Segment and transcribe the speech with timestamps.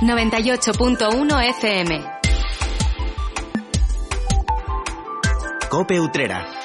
[0.00, 2.04] 98.1 FM.
[5.68, 6.57] Cope Utrera.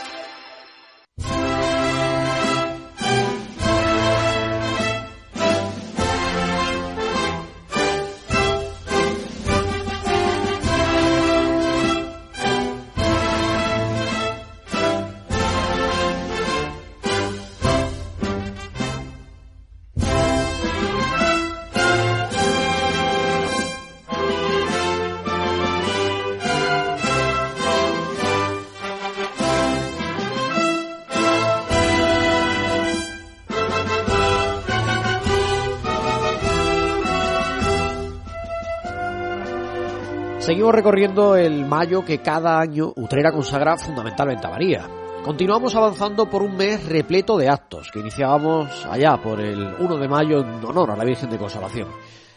[40.64, 44.88] Seguimos recorriendo el mayo que cada año Utrera consagra fundamentalmente a María.
[45.26, 50.08] Continuamos avanzando por un mes repleto de actos que iniciábamos allá por el 1 de
[50.08, 51.90] mayo en honor a la Virgen de Consolación.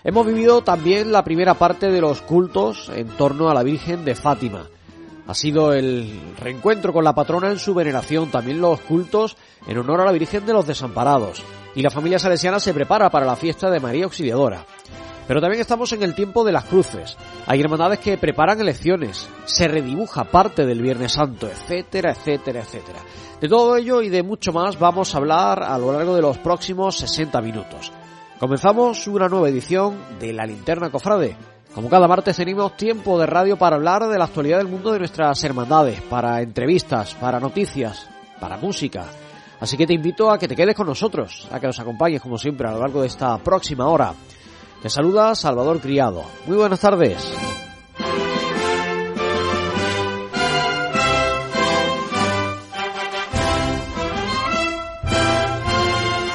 [0.02, 4.16] Hemos vivido también la primera parte de los cultos en torno a la Virgen de
[4.16, 4.66] Fátima.
[5.28, 9.36] Ha sido el reencuentro con la patrona en su veneración, también los cultos
[9.68, 11.44] en honor a la Virgen de los Desamparados.
[11.76, 14.66] Y la familia salesiana se prepara para la fiesta de María Auxiliadora.
[15.26, 17.16] Pero también estamos en el tiempo de las cruces.
[17.46, 23.00] Hay hermandades que preparan elecciones, se redibuja parte del Viernes Santo, etcétera, etcétera, etcétera.
[23.40, 26.38] De todo ello y de mucho más vamos a hablar a lo largo de los
[26.38, 27.92] próximos 60 minutos.
[28.38, 31.36] Comenzamos una nueva edición de La Linterna Cofrade.
[31.74, 34.98] Como cada martes tenemos tiempo de radio para hablar de la actualidad del mundo de
[34.98, 38.08] nuestras hermandades, para entrevistas, para noticias,
[38.40, 39.04] para música.
[39.60, 42.38] Así que te invito a que te quedes con nosotros, a que nos acompañes como
[42.38, 44.14] siempre a lo largo de esta próxima hora.
[44.86, 46.22] Te saluda Salvador Criado.
[46.46, 47.34] Muy buenas tardes.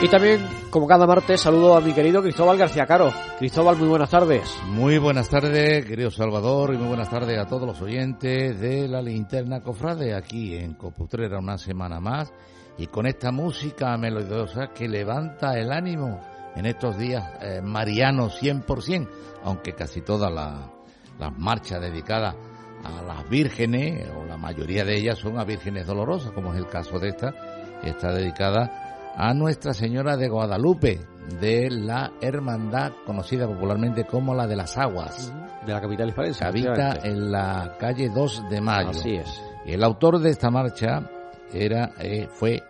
[0.02, 3.13] Y también, como cada martes, saludo a mi querido Cristóbal García Caro.
[3.39, 4.53] Cristóbal, muy buenas tardes.
[4.65, 9.02] Muy buenas tardes, querido Salvador, y muy buenas tardes a todos los oyentes de la
[9.02, 12.33] linterna Cofrade aquí en Coputrera una semana más
[12.77, 16.20] y con esta música melodiosa que levanta el ánimo
[16.56, 19.08] en estos días eh, marianos 100%,
[19.44, 22.36] aunque casi todas las marchas dedicadas
[22.84, 26.67] a las vírgenes, o la mayoría de ellas son a vírgenes dolorosas, como es el
[26.67, 27.34] caso de esta,
[27.82, 31.02] que está dedicada a Nuestra Señora de Guadalupe,
[31.39, 35.33] de la hermandad conocida popularmente como la de las aguas.
[35.66, 36.44] De la capital hispalense.
[36.44, 38.89] Habita en la calle 2 de Mayo.
[38.89, 39.42] Así es.
[39.66, 41.08] Y el autor de esta marcha
[41.54, 42.64] era, eh, fue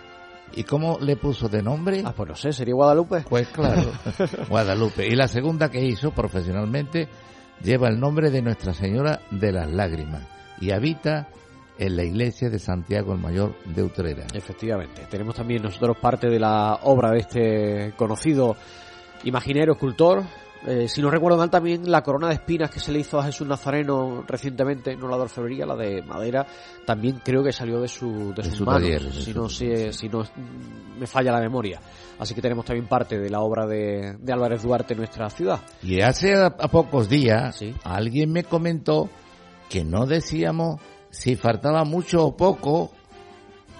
[0.54, 2.02] ¿Y cómo le puso de nombre?
[2.04, 3.24] Ah, pues no sé, ¿sería Guadalupe?
[3.28, 3.92] Pues claro,
[4.48, 5.06] Guadalupe.
[5.06, 7.08] Y la segunda que hizo profesionalmente
[7.62, 10.26] lleva el nombre de Nuestra Señora de las Lágrimas
[10.60, 11.28] y habita
[11.80, 14.26] en la iglesia de Santiago el Mayor de Utrera.
[14.34, 15.06] Efectivamente.
[15.10, 18.54] Tenemos también nosotros parte de la obra de este conocido
[19.24, 20.22] imaginero, escultor.
[20.66, 23.24] Eh, si no recuerdo mal, también la corona de espinas que se le hizo a
[23.24, 26.46] Jesús Nazareno recientemente, no la de orfebrería, la de madera,
[26.84, 29.90] también creo que salió de su, de, De sus su manos, taller, si, no, si,
[29.94, 30.22] si no
[30.98, 31.80] me falla la memoria.
[32.18, 35.60] Así que tenemos también parte de la obra de, de Álvarez Duarte en nuestra ciudad.
[35.82, 37.74] Y hace a, a pocos días Sí.
[37.82, 39.08] alguien me comentó
[39.70, 40.78] que no decíamos
[41.10, 42.90] si faltaba mucho o poco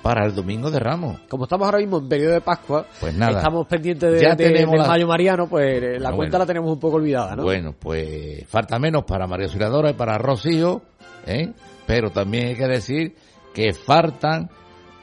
[0.03, 1.21] para el Domingo de Ramos.
[1.29, 3.39] Como estamos ahora mismo en periodo de Pascua, Pues nada.
[3.39, 6.47] estamos pendientes de, Ya de- tenemos del la- Mayo Mariano, pues eh, la cuenta la
[6.47, 7.43] tenemos un poco olvidada, ¿no?
[7.43, 10.81] Bueno, pues falta menos para María Auxiliadora y para Rocío,
[11.27, 11.53] ¿eh?
[11.87, 13.15] pero también hay que decir
[13.53, 14.49] que faltan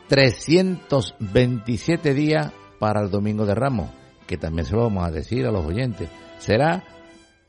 [0.07, 3.89] 327 días para el Domingo de Ramos,
[4.25, 6.09] que también se lo vamos a decir a los oyentes.
[6.37, 6.83] Será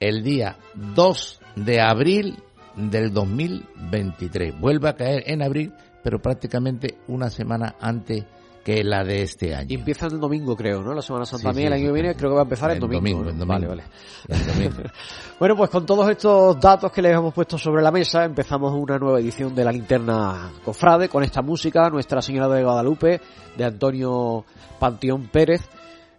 [0.01, 2.43] el día 2 de abril
[2.79, 4.59] del 2023.
[4.59, 8.25] Vuelve a caer en abril, pero prácticamente una semana antes
[8.65, 9.69] que la de este año.
[9.71, 10.93] Y empieza el domingo, creo, ¿no?
[10.93, 12.77] La Semana Santa Sí, el año sí, que viene, creo que va a empezar el,
[12.77, 13.01] El domingo.
[13.01, 13.31] domingo, ¿no?
[13.31, 13.55] el domingo.
[13.55, 13.83] Vale, vale.
[14.29, 14.91] El domingo.
[15.39, 18.99] Bueno, pues con todos estos datos que les hemos puesto sobre la mesa, empezamos una
[18.99, 23.21] nueva edición de la linterna Cofrade con esta música, Nuestra Señora de Guadalupe,
[23.57, 24.45] de Antonio
[24.79, 25.63] Panteón Pérez.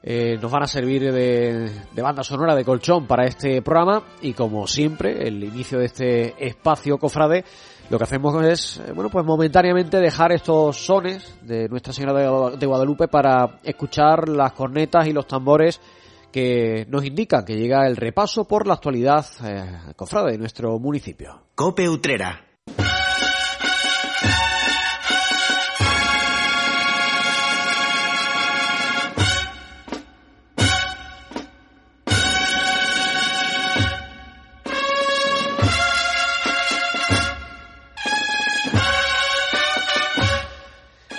[0.01, 4.31] Eh, nos van a servir de, de banda sonora de colchón para este programa y
[4.34, 7.44] como siempre, el inicio de este espacio Cofrade,
[7.90, 12.66] lo que hacemos es, eh, bueno, pues momentáneamente dejar estos sones de Nuestra Señora de-
[12.66, 15.81] Guadalupe para escuchar las cornetas y los tambores
[16.31, 21.42] que nos indican que llega el repaso por la actualidad eh, cofrade de nuestro municipio.
[21.56, 22.49] Cope Utrera.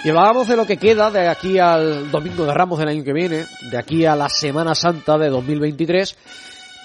[0.02, 3.44] Y de lo que queda de aquí al Domingo de Ramos del año que viene,
[3.70, 6.17] de aquí a la Semana Santa de 2023.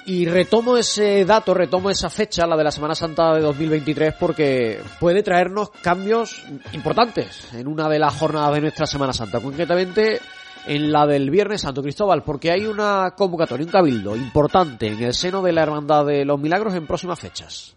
[0.07, 4.81] Y retomo ese dato, retomo esa fecha, la de la Semana Santa de 2023, porque
[4.99, 10.19] puede traernos cambios importantes en una de las jornadas de nuestra Semana Santa, concretamente
[10.67, 15.13] en la del Viernes Santo Cristóbal, porque hay una convocatoria, un cabildo importante en el
[15.13, 17.75] seno de la Hermandad de los Milagros en próximas fechas.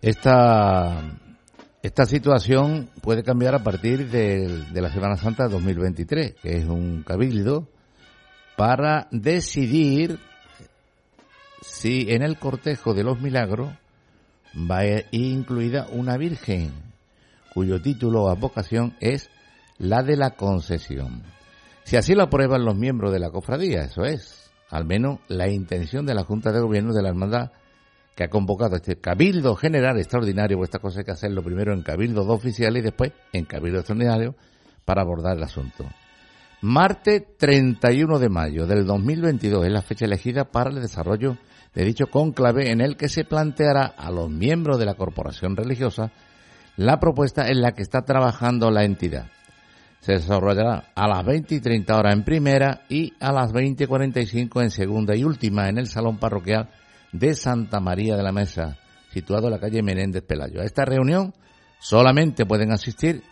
[0.00, 1.02] Esta
[1.84, 7.02] esta situación puede cambiar a partir de, la Semana Santa de 2023, que es un
[7.02, 7.68] cabildo
[8.56, 10.18] para decidir
[11.60, 13.68] si en el cortejo de los milagros
[14.56, 16.72] va a incluida una virgen
[17.52, 19.28] cuyo título o vocación es
[19.76, 21.22] la de la concesión.
[21.82, 26.06] Si así lo aprueban los miembros de la cofradía, eso es, al menos la intención
[26.06, 27.52] de la Junta de Gobierno de la Hermandad
[28.14, 31.82] que ha convocado este Cabildo General Extraordinario, pues esta cosa hay que hacerlo primero en
[31.82, 34.36] Cabildo oficial y después en Cabildo Extraordinario
[34.84, 35.84] para abordar el asunto.
[36.60, 41.36] Martes 31 de mayo del 2022 es la fecha elegida para el desarrollo
[41.74, 46.12] de dicho conclave en el que se planteará a los miembros de la corporación religiosa
[46.76, 49.26] la propuesta en la que está trabajando la entidad.
[50.00, 53.86] Se desarrollará a las 20 y 30 horas en primera y a las 20 y
[53.86, 56.68] 45 en segunda y última en el salón parroquial
[57.14, 58.76] de Santa María de la Mesa,
[59.12, 60.60] situado en la calle Menéndez Pelayo.
[60.60, 61.32] A esta reunión
[61.78, 63.22] solamente pueden asistir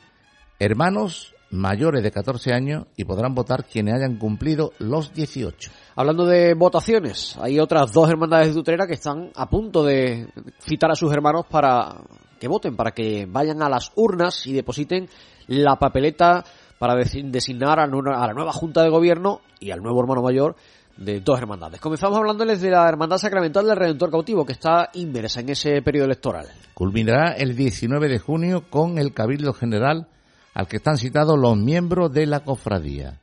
[0.61, 5.73] hermanos mayores de 14 años y podrán votar quienes hayan cumplido los 18.
[5.97, 10.29] Hablando de votaciones, hay otras dos hermandades de Utrera que están a punto de
[10.61, 12.03] citar a sus hermanos para
[12.39, 15.09] que voten, para que vayan a las urnas y depositen
[15.49, 16.45] la papeleta
[16.79, 20.57] para designar a la nueva Junta de Gobierno y al nuevo hermano mayor
[20.97, 21.81] de dos hermandades.
[21.81, 26.07] Comenzamos hablándoles de la Hermandad Sacramental del Redentor Cautivo, que está inmersa en ese periodo
[26.07, 26.47] electoral.
[26.75, 30.09] Culminará el 19 de junio con el Cabildo General
[30.55, 33.21] al que están citados los miembros de la cofradía.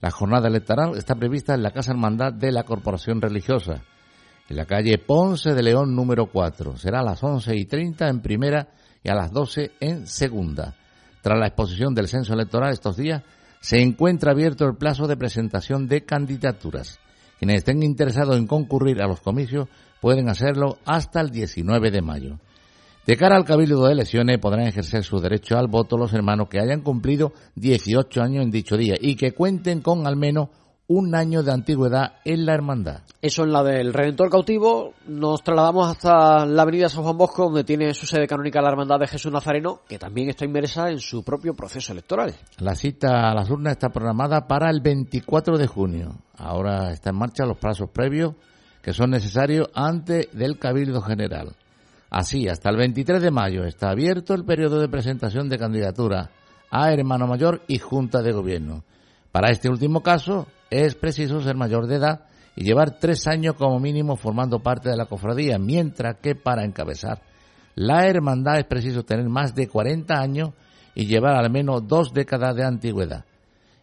[0.00, 3.82] La jornada electoral está prevista en la Casa Hermandad de la Corporación Religiosa,
[4.48, 6.76] en la calle Ponce de León número 4.
[6.76, 8.68] Será a las 11 y 30 en primera
[9.02, 10.74] y a las 12 en segunda.
[11.20, 13.22] Tras la exposición del censo electoral estos días,
[13.60, 17.00] se encuentra abierto el plazo de presentación de candidaturas.
[17.38, 19.68] Quienes estén interesados en concurrir a los comicios
[20.00, 22.38] pueden hacerlo hasta el 19 de mayo.
[23.06, 26.60] De cara al Cabildo de Elecciones podrán ejercer su derecho al voto los hermanos que
[26.60, 30.48] hayan cumplido 18 años en dicho día y que cuenten con al menos
[30.88, 33.02] un año de antigüedad en la hermandad.
[33.20, 34.94] Eso en la del Redentor Cautivo.
[35.06, 38.98] Nos trasladamos hasta la avenida San Juan Bosco, donde tiene su sede canónica la Hermandad
[38.98, 42.34] de Jesús Nazareno, que también está inmersa en su propio proceso electoral.
[42.58, 46.16] La cita a las urnas está programada para el 24 de junio.
[46.38, 48.34] Ahora está en marcha los plazos previos
[48.80, 51.54] que son necesarios antes del Cabildo General.
[52.08, 56.30] Así, hasta el 23 de mayo está abierto el periodo de presentación de candidatura
[56.70, 58.84] a hermano mayor y junta de gobierno.
[59.32, 62.26] Para este último caso, es preciso ser mayor de edad
[62.56, 67.22] y llevar tres años como mínimo formando parte de la cofradía, mientras que para encabezar
[67.74, 70.50] la hermandad es preciso tener más de 40 años
[70.94, 73.24] y llevar al menos dos décadas de antigüedad.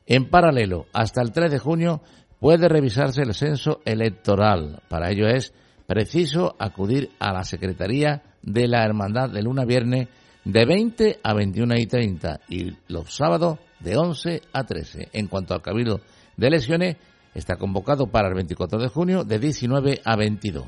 [0.05, 2.01] En paralelo, hasta el 3 de junio
[2.41, 4.81] puede revisarse el censo electoral.
[4.89, 5.53] Para ello es
[5.87, 10.09] preciso acudir a la Secretaría de la Hermandad de luna viernes
[10.43, 15.09] de 20 a 21 y 30 y los sábados de 11 a 13.
[15.13, 16.01] En cuanto al cabildo
[16.35, 16.97] de elecciones,
[17.33, 20.65] está convocado para el 24 de junio de 19 a 22.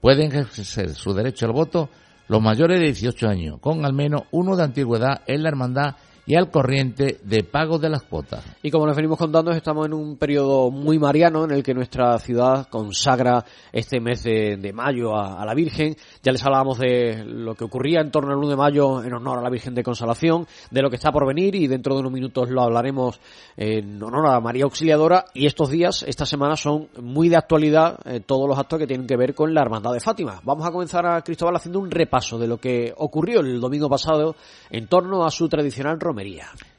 [0.00, 1.90] Pueden ejercer su derecho al voto
[2.28, 5.96] los mayores de 18 años, con al menos uno de antigüedad en la hermandad
[6.26, 8.44] y al corriente de pago de las cuotas.
[8.62, 12.18] Y como les venimos contando, estamos en un periodo muy mariano en el que nuestra
[12.18, 15.96] ciudad consagra este mes de, mayo a, la Virgen.
[16.22, 19.38] Ya les hablábamos de lo que ocurría en torno al 1 de mayo en honor
[19.38, 22.12] a la Virgen de Consolación, de lo que está por venir y dentro de unos
[22.12, 23.20] minutos lo hablaremos
[23.56, 25.26] en honor a María Auxiliadora.
[25.32, 29.06] Y estos días, esta semana, son muy de actualidad eh, todos los actos que tienen
[29.06, 30.40] que ver con la Hermandad de Fátima.
[30.42, 34.34] Vamos a comenzar a Cristóbal haciendo un repaso de lo que ocurrió el domingo pasado
[34.70, 35.98] en torno a su tradicional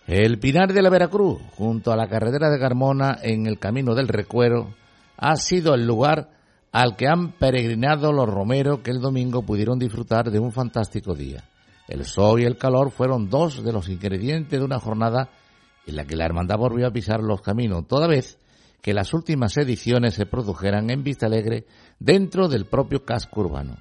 [0.08, 4.08] el Pinar de la Veracruz, junto a la carretera de Carmona en el Camino del
[4.08, 4.74] Recuero,
[5.18, 6.30] ha sido el lugar
[6.72, 11.44] al que han peregrinado los romeros que el domingo pudieron disfrutar de un fantástico día.
[11.88, 15.30] El sol y el calor fueron dos de los ingredientes de una jornada
[15.86, 18.38] en la que la hermandad volvió a pisar los caminos, toda vez
[18.82, 21.66] que las últimas ediciones se produjeran en Vista Alegre
[22.00, 23.78] dentro del propio casco urbano.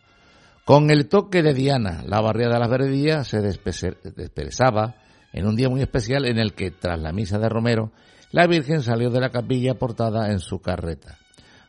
[0.65, 4.97] Con el toque de Diana, la barriada de las Verdías se desperezaba
[5.37, 7.93] en un día muy especial en el que, tras la misa de Romero,
[8.33, 11.19] la Virgen salió de la capilla portada en su carreta.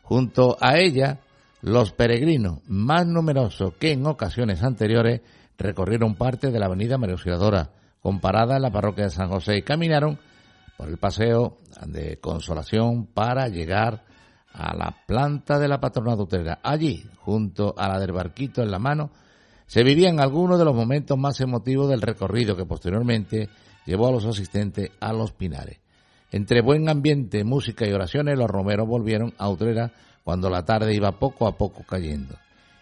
[0.02, 1.20] Junto a ella,
[1.60, 5.20] los peregrinos, más numerosos que en ocasiones anteriores,
[5.58, 7.70] recorrieron parte de la avenida María Auxiliadora,
[8.00, 10.18] con parada en la parroquia de San José y caminaron
[10.78, 14.02] por el paseo de Consolación para llegar
[14.50, 16.60] a la planta de la patrona utrera.
[16.62, 19.10] Allí, junto a la del barquito en la mano,
[19.68, 23.50] se vivían algunos de los momentos más emotivos del recorrido que posteriormente
[23.84, 25.78] llevó a los asistentes a los Pinares.
[26.32, 29.92] Entre buen ambiente, música y oraciones, los romeros volvieron a Utrera
[30.24, 32.34] cuando la tarde iba poco a poco cayendo.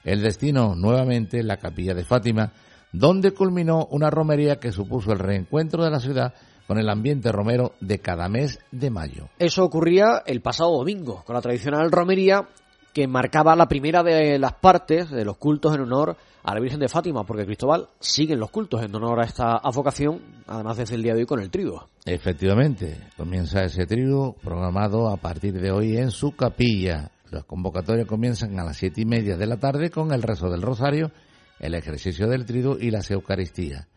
[0.04, 2.52] El destino nuevamente la capilla de Fátima,
[2.92, 6.34] donde culminó una romería que supuso el reencuentro de la ciudad
[6.68, 9.28] con el ambiente romero de cada mes de mayo.
[9.40, 12.48] Eso ocurría el pasado domingo, con la tradicional romería
[12.92, 16.16] que marcaba la primera de las partes de los cultos en honor
[16.46, 20.22] a la Virgen de Fátima, porque Cristóbal siguen los cultos en honor a esta advocación,
[20.46, 21.88] además desde el día de hoy con el trigo.
[22.04, 27.10] Efectivamente, comienza ese trigo programado a partir de hoy en su capilla.
[27.32, 30.62] Las convocatorias comienzan a las siete y media de la tarde con el rezo del
[30.62, 31.10] rosario,
[31.58, 33.88] el ejercicio del trigo y las eucaristías.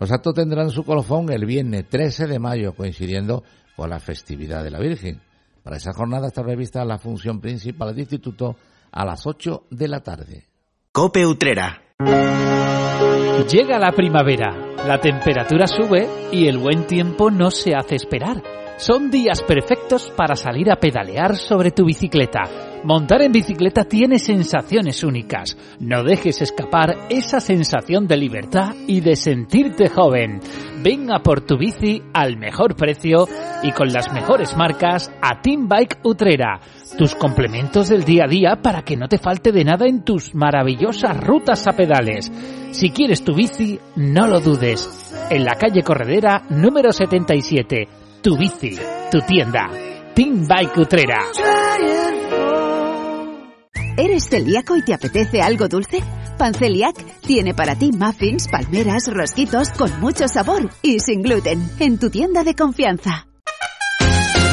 [0.00, 3.44] Los actos tendrán su colofón el viernes 13 de mayo, coincidiendo
[3.76, 5.20] con la festividad de la Virgen.
[5.62, 8.56] Para esa jornada está prevista la función principal del instituto
[8.90, 10.51] a las 8 de la tarde.
[10.94, 11.80] Cope Utrera.
[13.50, 14.54] Llega la primavera,
[14.86, 18.42] la temperatura sube y el buen tiempo no se hace esperar.
[18.78, 22.42] Son días perfectos para salir a pedalear sobre tu bicicleta.
[22.84, 25.56] Montar en bicicleta tiene sensaciones únicas.
[25.78, 30.40] No dejes escapar esa sensación de libertad y de sentirte joven.
[30.82, 33.28] Venga por tu bici al mejor precio
[33.62, 36.60] y con las mejores marcas a Team Bike Utrera.
[36.98, 40.34] Tus complementos del día a día para que no te falte de nada en tus
[40.34, 42.32] maravillosas rutas a pedales.
[42.72, 44.88] Si quieres tu bici, no lo dudes.
[45.30, 48.01] En la calle Corredera número 77.
[48.22, 48.78] Tu bici,
[49.10, 49.68] tu tienda.
[50.14, 51.18] Team Bike Utrera.
[53.96, 55.98] ¿Eres celíaco y te apetece algo dulce?
[56.38, 62.10] Panceliac tiene para ti muffins, palmeras, rosquitos con mucho sabor y sin gluten en tu
[62.10, 63.26] tienda de confianza.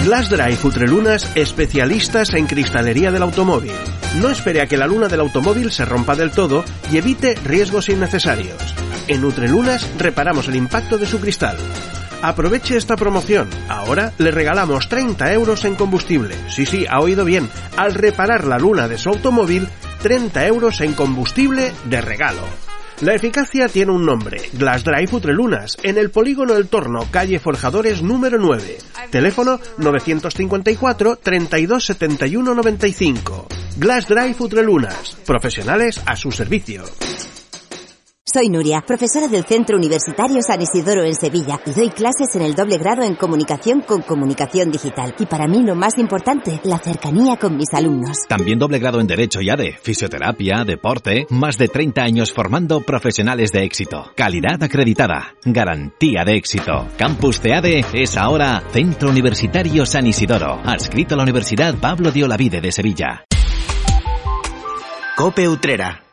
[0.03, 3.73] Glass Drive Utrelunas, especialistas en cristalería del automóvil.
[4.19, 7.89] No espere a que la luna del automóvil se rompa del todo y evite riesgos
[7.89, 8.73] innecesarios.
[9.07, 11.57] En Utrelunas reparamos el impacto de su cristal.
[12.21, 13.49] Aproveche esta promoción.
[13.69, 16.35] Ahora le regalamos 30 euros en combustible.
[16.49, 17.49] Sí, sí, ha oído bien.
[17.77, 19.67] Al reparar la luna de su automóvil,
[20.01, 22.41] 30 euros en combustible de regalo.
[23.01, 28.01] La eficacia tiene un nombre, Glass Drive Utrelunas, en el polígono El Torno, calle Forjadores
[28.01, 28.77] número 9.
[29.09, 33.47] Teléfono 954 32 71 95.
[33.77, 36.83] Glass Drive Utrelunas, profesionales a su servicio.
[38.31, 42.53] Soy Nuria, profesora del Centro Universitario San Isidoro en Sevilla y doy clases en el
[42.53, 45.15] doble grado en comunicación con comunicación digital.
[45.17, 48.17] Y para mí lo más importante, la cercanía con mis alumnos.
[48.27, 53.51] También doble grado en Derecho y ADE, Fisioterapia, Deporte, más de 30 años formando profesionales
[53.51, 54.11] de éxito.
[54.15, 56.87] Calidad acreditada, garantía de éxito.
[56.97, 62.25] Campus de ADE es ahora Centro Universitario San Isidoro, adscrito a la Universidad Pablo de
[62.25, 63.25] Olavide de Sevilla.
[65.17, 66.08] Cope Utrera.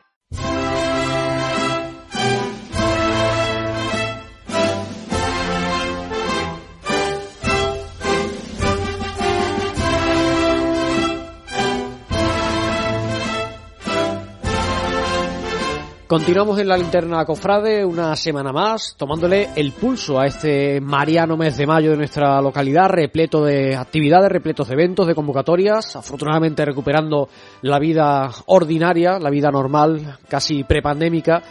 [16.07, 21.57] Continuamos en la linterna Cofrade una semana más, tomándole el pulso a este mariano mes
[21.57, 27.29] de mayo de nuestra localidad, repleto de actividades, repletos de eventos, de convocatorias, afortunadamente recuperando
[27.63, 31.43] la vida ordinaria, la vida normal, casi prepandémica,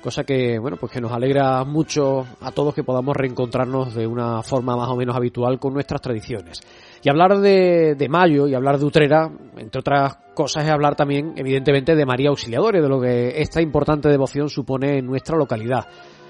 [0.00, 4.42] cosa que, bueno, pues que nos alegra mucho a todos que podamos reencontrarnos de una
[4.42, 6.62] forma más o menos habitual con nuestras tradiciones.
[7.08, 11.96] Y hablar de, mayo y hablar de Utrera, entre otras cosas, es hablar también, evidentemente,
[11.96, 15.86] de María Auxiliadora de lo que esta importante devoción supone en nuestra localidad.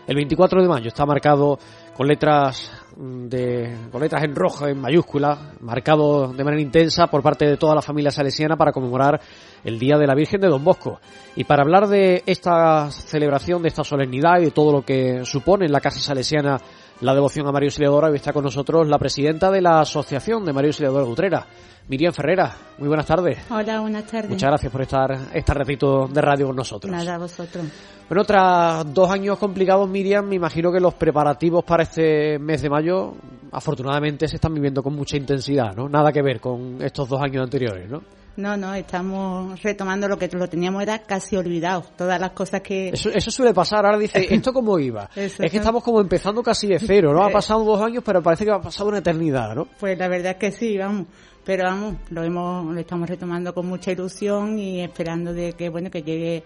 [0.06, 1.58] El 24 de mayo está marcado
[1.96, 7.44] con letras de con letras en rojo, en mayúscula, marcado de manera intensa por parte
[7.44, 9.20] de toda la familia salesiana para conmemorar
[9.64, 11.00] el Día de la Virgen de Don Bosco.
[11.34, 15.66] Y para hablar de esta celebración, de esta solemnidad y de todo lo que supone
[15.66, 16.56] en la Casa Salesiana
[17.00, 20.52] la devoción a María Auxiliadora, hoy está con nosotros la presidenta de la Asociación de
[20.52, 21.46] María Auxiliadora de Utrera,
[21.88, 22.54] Miriam Ferrera.
[22.78, 23.38] Muy buenas tardes.
[23.50, 24.30] Hola, buenas tardes.
[24.30, 26.90] Muchas gracias por estar este ratito de radio con nosotros.
[26.90, 27.64] Nada, a vosotros.
[28.08, 32.70] Bueno, tras dos años complicados, Miriam, me imagino que los preparativos para este mes de
[32.70, 33.14] mayo,
[33.52, 35.88] afortunadamente, se están viviendo con mucha intensidad, ¿no?
[35.88, 38.02] Nada que ver con estos dos años anteriores, ¿no?
[38.38, 42.90] No, no, estamos retomando lo que lo teníamos era casi olvidado, todas las cosas que...
[42.90, 45.10] Eso, eso suele pasar, ahora dice, ¿esto cómo iba?
[45.16, 47.24] Eso, es que estamos como empezando casi de cero, ¿no?
[47.24, 49.66] Ha pasado dos años, pero parece que ha pasado una eternidad, ¿no?
[49.80, 51.08] Pues la verdad es que sí, vamos.
[51.48, 55.90] Pero vamos, lo hemos, lo estamos retomando con mucha ilusión y esperando de que, bueno,
[55.90, 56.42] que llegue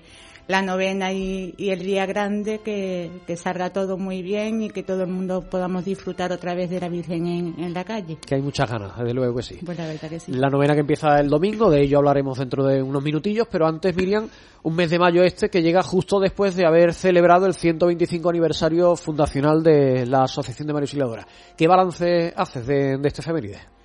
[0.47, 5.09] la novena y, el día grande, que, salga todo muy bien y que todo el
[5.09, 8.16] mundo podamos disfrutar otra vez de la Virgen en, la calle.
[8.25, 9.59] Que hay muchas ganas, desde luego que sí.
[9.66, 10.30] Pues la verdad que sí.
[10.30, 13.97] La novena que empieza el domingo, de ello hablaremos dentro de unos minutillos, pero antes,
[13.97, 14.28] Miriam,
[14.62, 18.94] un mes de mayo este que llega justo después de haber celebrado el 125 aniversario
[18.94, 21.26] fundacional de la Asociación de Auxiliadora.
[21.56, 23.82] ¿Qué balance haces de, de este efeméride?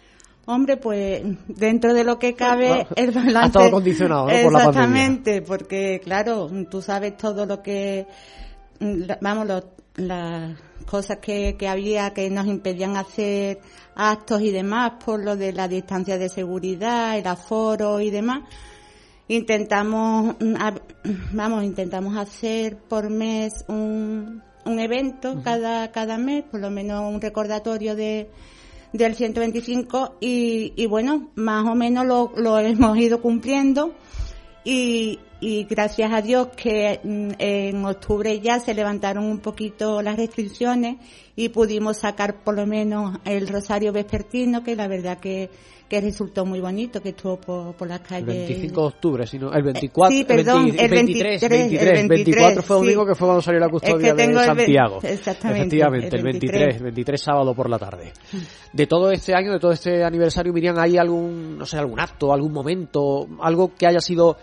[0.50, 3.38] Hombre, pues dentro de lo que cabe el balance...
[3.38, 4.44] Ha estado condicionado, ¿no?
[4.44, 8.08] Por la Exactamente, porque claro, tú sabes todo lo que...
[9.20, 9.66] Vamos,
[9.98, 13.60] las cosas que, que había que nos impedían hacer
[13.94, 18.44] actos y demás por lo de la distancia de seguridad, el aforo y demás.
[19.28, 20.38] Intentamos,
[21.34, 27.20] vamos, intentamos hacer por mes un, un evento cada, cada mes, por lo menos un
[27.20, 28.30] recordatorio de,
[28.94, 33.94] del 125 y, y bueno, más o menos lo, lo hemos ido cumpliendo.
[34.64, 40.18] Y, y gracias a Dios que mm, en octubre ya se levantaron un poquito las
[40.18, 40.98] restricciones
[41.36, 45.50] y pudimos sacar por lo menos el rosario vespertino que la verdad que
[45.88, 48.28] que resultó muy bonito, que estuvo por, por las calles.
[48.28, 52.76] El 25 de octubre, sino el 24, sí, perdón, el, 23, 23, el 24 fue
[52.76, 55.00] domingo que fue cuando salió la custodia de Santiago.
[55.02, 55.62] exactamente.
[55.62, 58.12] Efectivamente, el 23, 23, sábado por la tarde.
[58.74, 62.34] De todo este año, de todo este aniversario, Miriam, ¿hay algún, no sé, algún acto,
[62.34, 64.38] algún momento, algo que haya sido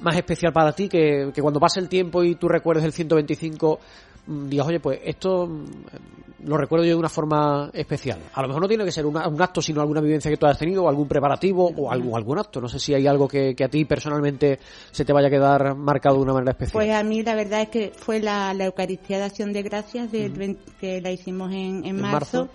[0.00, 3.78] más especial para ti, que, que cuando pase el tiempo y tú recuerdes el 125
[4.26, 8.18] Mm, digas, oye, pues esto mm, lo recuerdo yo de una forma especial.
[8.32, 10.58] A lo mejor no tiene que ser un, acto, sino alguna vivencia que tú hayas
[10.58, 12.60] tenido, o algún preparativo, o algún, algún acto.
[12.60, 14.58] No sé si hay algo que, a ti personalmente
[14.90, 16.72] se te vaya a quedar marcado de una manera especial.
[16.72, 20.58] Pues a mí la verdad es que fue la, Eucaristía de Acción de Gracias del
[20.80, 22.48] que la hicimos en, en, marzo,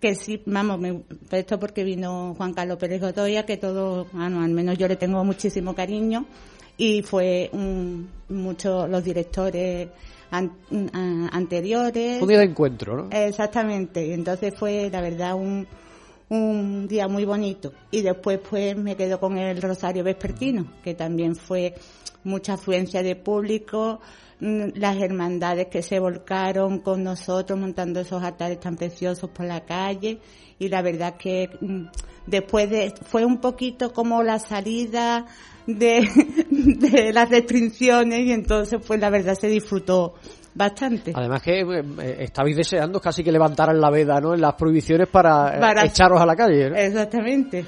[0.00, 1.02] Que sí, vamos, me,
[1.32, 5.24] esto porque vino Juan Carlos Pérez Gotoya, que todo, bueno, al menos yo le tengo
[5.24, 6.24] muchísimo cariño,
[6.76, 9.88] y fue un, muchos los directores
[10.30, 12.22] anteriores.
[12.22, 13.08] Un día de encuentro, ¿no?
[13.10, 14.14] Exactamente.
[14.14, 15.66] Entonces fue, la verdad, un,
[16.28, 17.72] un día muy bonito.
[17.90, 21.74] Y después pues me quedo con el Rosario Vespertino, que también fue
[22.24, 24.00] mucha afluencia de público,
[24.40, 29.64] mm, las hermandades que se volcaron con nosotros montando esos altares tan preciosos por la
[29.64, 30.18] calle
[30.58, 31.86] y la verdad que mm,
[32.26, 35.26] después de fue un poquito como la salida
[35.66, 36.08] de,
[36.50, 40.14] de las restricciones y entonces pues la verdad se disfrutó
[40.54, 41.12] bastante.
[41.14, 44.34] Además que eh, eh, estabais deseando casi que levantaran la veda, ¿no?
[44.34, 45.84] En las prohibiciones para, eh, para...
[45.84, 46.66] echaros a la calle.
[46.86, 47.64] Exactamente.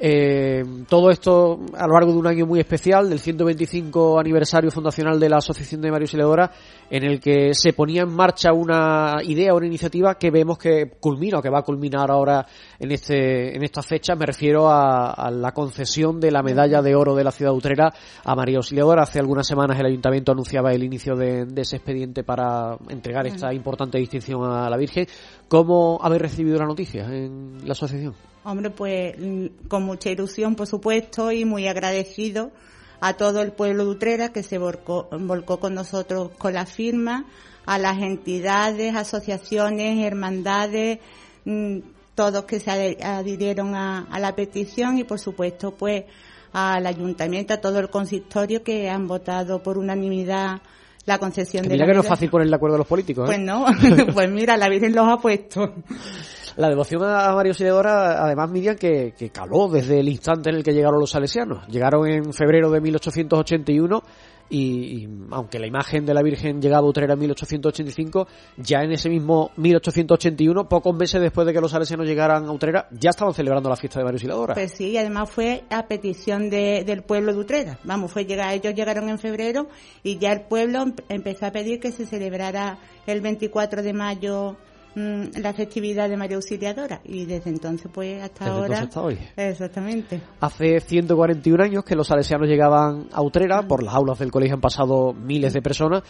[0.00, 5.18] Eh, todo esto a lo largo de un año muy especial, del 125 aniversario fundacional
[5.18, 6.52] de la Asociación de Mario Auxiliadora,
[6.88, 11.38] en el que se ponía en marcha una idea, una iniciativa que vemos que culmina
[11.38, 12.46] o que va a culminar ahora
[12.78, 14.14] en este en esta fecha.
[14.14, 17.92] Me refiero a, la concesión de la medalla de oro de la ciudad utrera
[18.24, 19.02] a María Auxiliadora.
[19.02, 23.52] Hace algunas semanas el ayuntamiento anunciaba el inicio de, de ese expediente para entregar esta
[23.52, 25.06] importante distinción a la Virgen.
[25.48, 28.14] ¿Cómo habéis recibido la noticia en la asociación?
[28.48, 29.14] Hombre, pues
[29.68, 32.50] con mucha ilusión, por supuesto, y muy agradecido
[32.98, 35.10] a todo el pueblo de Utrera que se volcó,
[35.60, 37.26] con nosotros con la firma,
[37.66, 40.98] a las entidades, asociaciones, hermandades,
[41.44, 41.80] mm,
[42.14, 42.70] todos que se
[43.02, 46.04] adhirieron a, la petición y, por supuesto, pues
[46.54, 50.62] al ayuntamiento, a todo el consistorio que han votado por unanimidad
[51.04, 53.24] la concesión de mira que no es fácil poner de acuerdo a los políticos.
[53.24, 53.26] ¿eh?
[53.26, 53.66] Pues no,
[54.14, 55.74] pues mira, la Virgen los ha puesto.
[56.58, 60.64] La devoción a Mario Auxiliadora, además, Miriam, que, que caló desde el instante en el
[60.64, 61.64] que llegaron los salesianos.
[61.68, 64.02] Llegaron en febrero de 1881
[64.50, 69.08] y, aunque la imagen de la Virgen llegaba a Utrera en 1885, ya en ese
[69.08, 73.68] mismo 1881, pocos meses después de que los salesianos llegaran a Utrera, ya estaban celebrando
[73.68, 74.54] la fiesta de Mario Auxiliadora.
[74.54, 77.78] Pues sí, y además fue a petición del pueblo de Utrera.
[77.84, 79.68] Vamos, fue ellos llegaron en febrero
[80.02, 84.56] y ya el pueblo empezó a pedir que se celebrara el 24 de mayo
[84.98, 89.16] Mm, la festividad de María Auxiliadora y desde entonces pues hasta ahora hasta hoy.
[89.36, 94.56] exactamente hace 141 años que los salesianos llegaban a Utrera por las aulas del colegio
[94.56, 96.02] han pasado miles de personas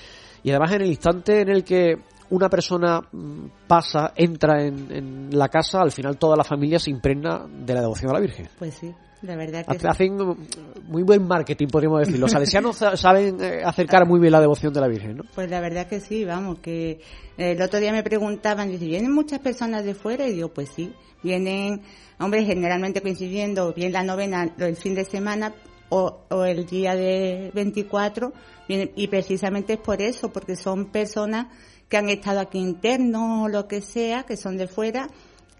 [0.42, 1.98] y además en el instante en el que
[2.30, 6.90] una persona mm, pasa, entra en, en la casa, al final toda la familia se
[6.90, 8.48] impregna de la devoción a la Virgen.
[8.58, 8.94] Pues sí.
[9.22, 10.16] La verdad que Hacen
[10.86, 12.18] muy buen marketing, podríamos decir.
[12.18, 15.24] Los salesianos saben eh, acercar muy bien la devoción de la Virgen, ¿no?
[15.34, 17.00] Pues la verdad que sí, vamos, que
[17.36, 20.28] el otro día me preguntaban, dice, ¿vienen muchas personas de fuera?
[20.28, 21.82] Y digo, pues sí, vienen,
[22.18, 25.52] hombre, generalmente coincidiendo bien la novena el fin de semana
[25.88, 28.32] o, o el día de 24,
[28.68, 31.48] vienen, y precisamente es por eso, porque son personas
[31.88, 35.08] que han estado aquí internos o lo que sea, que son de fuera,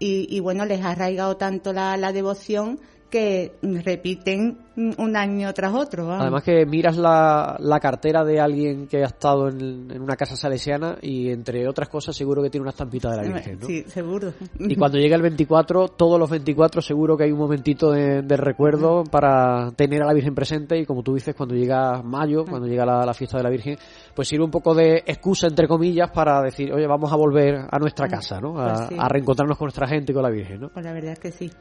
[0.01, 4.57] y, bueno, les ha arraigado tanto la, la devoción que repiten
[4.97, 6.11] un año tras otro.
[6.11, 10.37] Además que miras la, la, cartera de alguien que ha estado en, en, una casa
[10.37, 13.67] salesiana y entre otras cosas seguro que tiene una estampita de la Virgen, ¿no?
[13.67, 14.33] Sí, seguro.
[14.57, 18.37] Y cuando llega el 24, todos los 24 seguro que hay un momentito de, de
[18.37, 22.67] recuerdo para tener a la Virgen presente y como tú dices, cuando llega mayo, cuando
[22.67, 23.77] llega la, la, fiesta de la Virgen,
[24.15, 27.79] pues sirve un poco de excusa, entre comillas, para decir, oye, vamos a volver a
[27.79, 28.59] nuestra casa, ¿no?
[28.59, 28.95] A, pues sí.
[28.97, 30.69] a reencontrarnos con nuestra gente y con la Virgen, ¿no?
[30.69, 31.51] Pues la verdad es que sí.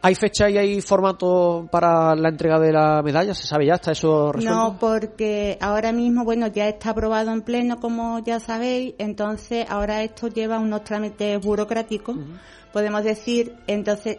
[0.00, 3.34] ¿Hay fecha y hay formato para la entrega de la medalla?
[3.34, 3.74] ¿Se sabe ya?
[3.74, 4.56] ¿Está eso resuelto?
[4.56, 10.04] No, porque ahora mismo, bueno, ya está aprobado en pleno, como ya sabéis, entonces ahora
[10.04, 12.38] esto lleva unos trámites burocráticos, uh -huh.
[12.72, 14.18] podemos decir, entonces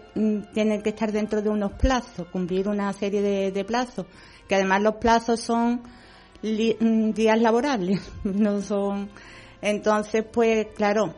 [0.53, 4.05] tienen que estar dentro de unos plazos, cumplir una serie de, de plazos,
[4.49, 5.81] que además los plazos son
[6.41, 9.09] días laborables, no son...
[9.61, 11.15] Entonces, pues claro,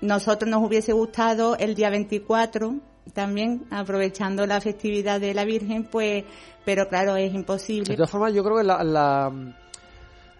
[0.00, 2.74] nosotros nos hubiese gustado el día 24
[3.12, 6.24] también aprovechando la festividad de la Virgen, pues,
[6.64, 7.90] pero claro, es imposible.
[7.90, 9.32] De todas formas, yo creo que la, la,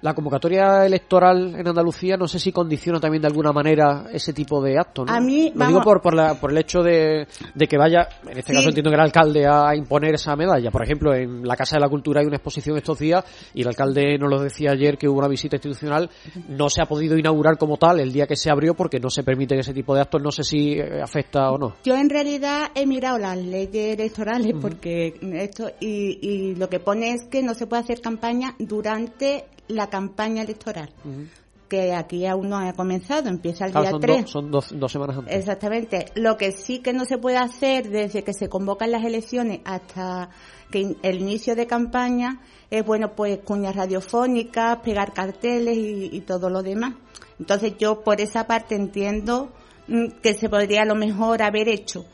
[0.04, 4.62] la convocatoria electoral en Andalucía no sé si condiciona también de alguna manera ese tipo
[4.62, 5.06] de actos.
[5.06, 5.12] ¿no?
[5.14, 8.36] A mí, Lo digo por, por, la, por el hecho de, de, que vaya, en
[8.36, 8.56] este sí.
[8.58, 10.70] caso entiendo que el alcalde a imponer esa medalla.
[10.70, 13.68] Por ejemplo, en la Casa de la Cultura hay una exposición estos días y el
[13.68, 16.10] alcalde nos lo decía ayer que hubo una visita institucional.
[16.50, 19.22] No se ha podido inaugurar como tal el día que se abrió porque no se
[19.22, 20.20] permiten ese tipo de actos.
[20.20, 21.76] No sé si eh, afecta o no.
[21.82, 24.60] Yo en realidad he mirado las leyes electorales uh -huh.
[24.60, 29.46] porque esto y, y lo que pone es que no se puede hacer campaña durante
[29.68, 30.90] la campaña electoral.
[31.04, 31.28] Uh -huh.
[31.66, 34.20] que aquí aún no ha comenzado, empieza el claro, día son 3.
[34.20, 35.34] Do, son dos, dos, semanas antes.
[35.34, 36.06] Exactamente.
[36.14, 40.28] Lo que sí que no se puede hacer desde que se convocan las elecciones hasta
[40.70, 46.50] que el inicio de campaña es, bueno, pues cuñas radiofónicas, pegar carteles y, y todo
[46.50, 46.94] lo demás.
[47.40, 49.50] Entonces yo por esa parte entiendo
[49.88, 52.04] mm, que se podría a lo mejor haber hecho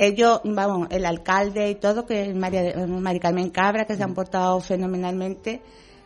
[0.00, 4.14] ellos, vamos, el alcalde y todo, que es María, María Carmen Cabra, que se han
[4.14, 5.60] portado fenomenalmente,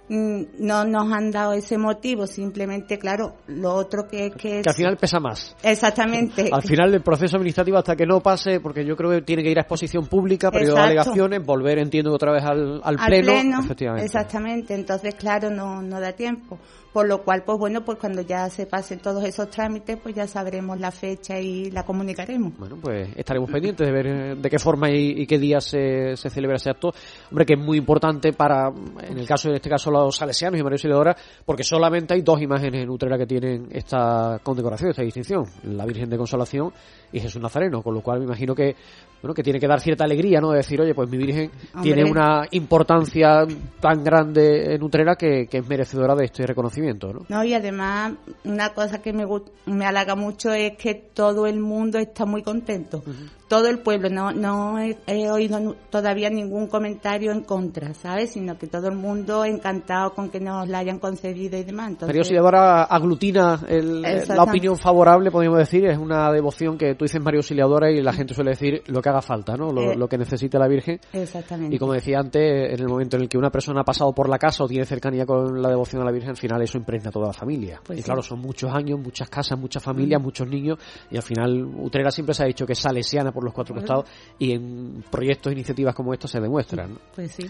[0.09, 4.61] no nos han dado ese motivo, simplemente, claro, lo otro que es que...
[4.63, 5.57] Que al final pesa más.
[5.63, 6.51] Exactamente.
[6.53, 9.51] al final del proceso administrativo, hasta que no pase, porque yo creo que tiene que
[9.51, 13.33] ir a exposición pública, periodo de alegaciones, volver, entiendo, otra vez al, al, al pleno,
[13.33, 13.61] pleno.
[13.61, 14.07] Efectivamente.
[14.07, 16.59] Exactamente, entonces, claro, no, no da tiempo.
[16.95, 20.29] Por lo cual, pues bueno, pues cuando ya se pasen todos esos trámites, pues ya
[20.29, 22.57] sabremos la fecha y la comunicaremos.
[22.57, 26.31] Bueno, pues estaremos pendientes de ver eh, de qué forma y, qué día se, se,
[26.31, 26.95] celebra ese acto.
[27.33, 28.69] Hombre, que es muy importante para,
[29.03, 32.41] en el caso, en este caso, los salesianos y María Auxiliadora, porque solamente hay dos
[32.41, 36.73] imágenes en Utrera que tienen esta condecoración, esta distinción, la Virgen de Consolación
[37.11, 38.77] y Jesús Nazareno, con lo cual me imagino que,
[39.23, 40.51] bueno, que tiene que dar cierta alegría, ¿no?
[40.51, 41.83] De decir, oye, pues mi Virgen Hombre.
[41.95, 43.47] tiene una importancia
[43.81, 47.13] tan grande en Utrera que, que es merecedora de este reconocimiento.
[47.13, 47.21] ¿no?
[47.29, 48.13] no, y además
[48.45, 49.27] una cosa que me,
[49.67, 53.03] me halaga mucho es que todo el mundo está muy contento.
[53.07, 53.44] Uh -huh.
[53.55, 58.33] Todo el pueblo, no, no he, he, oído todavía ningún comentario en contra, ¿sabes?
[58.33, 61.91] Sino que todo el mundo encantado con que nos la hayan concedido y demás.
[61.91, 66.97] Entonces, Pero si ahora aglutina el, la opinión favorable, podríamos decir, es una devoción que
[66.97, 69.71] tú dices María Auxiliadora y la gente suele decir lo que haga falta, ¿no?
[69.71, 70.99] Lo, eh, lo que necesite la Virgen.
[71.13, 71.77] Exactamente.
[71.77, 74.29] Y como decía antes, en el momento en el que una persona ha pasado por
[74.29, 77.11] la casa o tiene cercanía con la devoción a la Virgen, al final eso impregna
[77.11, 77.81] a toda la familia.
[77.87, 80.25] Pues y claro, son muchos años, muchas casas, muchas familias, mm.
[80.25, 80.79] muchos niños,
[81.11, 83.85] y al final Utrera siempre se ha dicho que es salesiana por los cuatro pues
[83.85, 86.95] costados, y en proyectos e iniciativas como estos se demuestran.
[86.95, 86.99] ¿no?
[87.15, 87.47] Pues sí.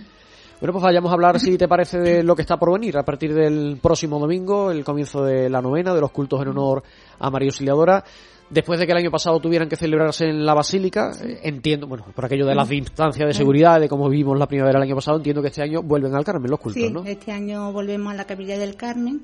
[0.60, 3.02] Bueno, pues vayamos a hablar, si te parece, de lo que está por venir a
[3.02, 6.82] partir del próximo domingo, el comienzo de la novena, de los cultos en honor
[7.18, 8.04] a María Auxiliadora.
[8.50, 12.04] Después de que el año pasado tuvieran que celebrarse en la Basílica, eh, entiendo, bueno,
[12.14, 15.16] por aquello de las distancias de seguridad, de cómo vimos la primavera el año pasado,
[15.16, 17.04] entiendo que este año vuelven al Carmen los cultos, sí, ¿no?
[17.04, 19.22] este año volvemos a la capilla del Carmen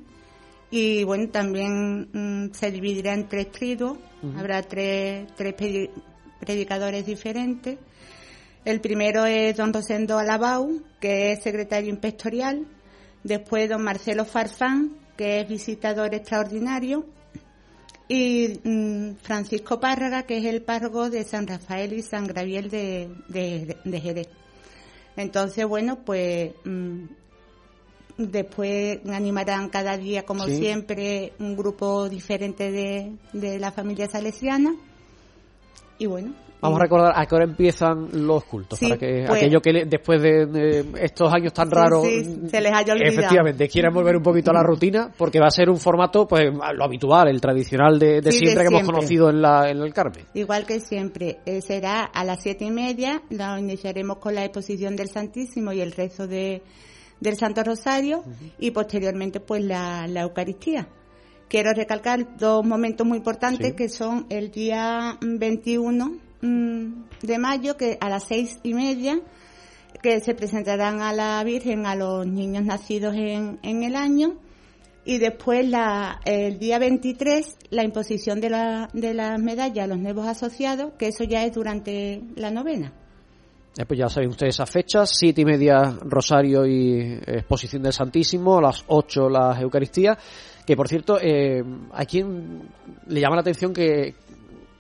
[0.70, 4.38] y bueno, también mmm, se dividirá en tres tridos, uh -huh.
[4.38, 5.54] habrá tres, tres
[6.40, 7.78] predicadores diferentes.
[8.64, 12.66] El primero es don Rosendo Alabau, que es secretario inspectorial,
[13.22, 17.06] después don Marcelo Farfán, que es visitador extraordinario,
[18.08, 23.08] y mmm, Francisco Párraga, que es el párroco de San Rafael y San Graviel de,
[23.28, 24.28] de, de Jerez.
[25.16, 27.04] Entonces, bueno, pues mmm,
[28.18, 30.56] después animarán cada día, como sí.
[30.56, 34.74] siempre, un grupo diferente de, de la familia salesiana.
[36.00, 39.42] Y bueno, Vamos a recordar a qué hora empiezan los cultos, sí, para que pues,
[39.42, 43.12] aquellos que después de, de, estos años tan raros, sí, se les haya olvidado.
[43.12, 46.50] efectivamente, quieran volver un poquito a la rutina, porque va a ser un formato, pues,
[46.52, 48.78] lo habitual, el tradicional de, de siempre que siempre.
[48.78, 50.26] hemos conocido en, la, en el Carmen.
[50.34, 54.96] Igual que siempre, eh, será a las siete y media, lo iniciaremos con la exposición
[54.96, 56.62] del Santísimo y el rezo de,
[57.20, 58.52] del Santo Rosario, uh -huh.
[58.58, 60.88] y posteriormente, pues, la, la Eucaristía
[61.50, 66.86] quiero recalcar dos momentos muy importantes que son el día 21 mm,
[67.22, 69.20] de mayo, que a las seis y media,
[70.00, 74.36] que se presentarán a la Virgen a los niños nacidos en, en el año.
[75.04, 79.98] Y después, la, el día 23, la imposición de, la, de las medallas a los
[79.98, 82.92] nuevos asociados, que eso ya es durante la novena.
[83.76, 88.58] Eh, pues ya saben ustedes esas fechas, siete y media Rosario y exposición del Santísimo,
[88.58, 90.18] a las ocho las Eucaristías,
[90.70, 92.62] que por cierto, eh, a quien
[93.08, 94.14] le llama la atención que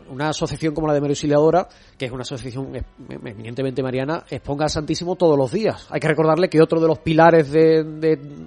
[0.08, 1.66] una asociación como la de María Auxiliadora,
[1.98, 2.70] que es una asociación
[3.08, 5.88] eminentemente mariana, exponga al Santísimo todos los días.
[5.90, 7.82] Hay que recordarle que otro de los pilares de,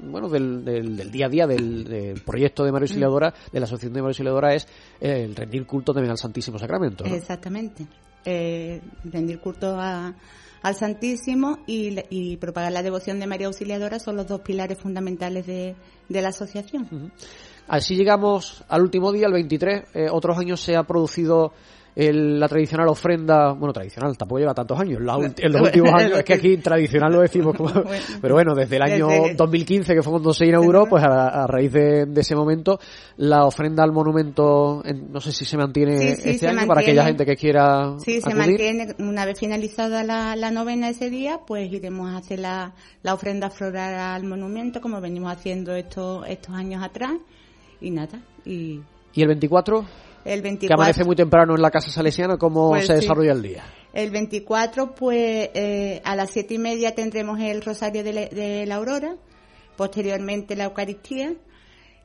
[0.05, 4.11] bueno del, día a día del, proyecto de María Auxiliadora, de la asociación de María
[4.11, 4.65] Auxiliadora, es
[5.01, 7.03] el rendir culto también al Santísimo Sacramento.
[7.03, 7.85] Exactamente
[8.23, 9.77] eh, rendir culto
[10.63, 15.75] al Santísimo y, propagar la devoción de María Auxiliadora son los dos pilares fundamentales de,
[16.09, 17.11] la asociación.
[17.67, 19.83] Así llegamos al último día, el 23.
[19.93, 21.51] Eh, otros años se ha producido
[21.95, 26.33] la tradicional ofrenda, bueno, tradicional, tampoco lleva tantos años, en los últimos años, es que
[26.33, 27.71] aquí tradicional lo decimos como,
[28.21, 32.07] pero bueno, desde el año 2015, que fue cuando se inauguró, pues a, raíz de,
[32.15, 32.79] ese momento,
[33.17, 37.35] la ofrenda al monumento, no sé si se mantiene este año para aquella gente que
[37.35, 42.39] quiera Sí, se mantiene, una vez finalizada la, novena ese día, pues iremos a hacer
[42.39, 47.13] la, la ofrenda floral al monumento, como venimos haciendo estos, estos años atrás,
[47.81, 48.81] y nada, y...
[49.15, 49.85] ¿Y el 24?
[50.25, 50.67] El 24.
[50.67, 53.63] Que amanece muy temprano en la Casa Salesiana, ¿cómo pues se desarrolla el día?
[53.93, 59.15] El 24, pues eh, a las siete y media tendremos el Rosario de la, Aurora,
[59.75, 61.33] posteriormente la Eucaristía,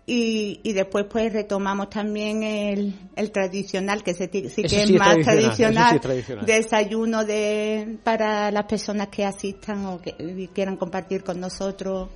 [0.04, 6.00] y, y, después pues retomamos también el, el tradicional, que sí, que es más tradicional,
[6.46, 12.08] desayuno de, para las personas que asistan o que quieran compartir con nosotros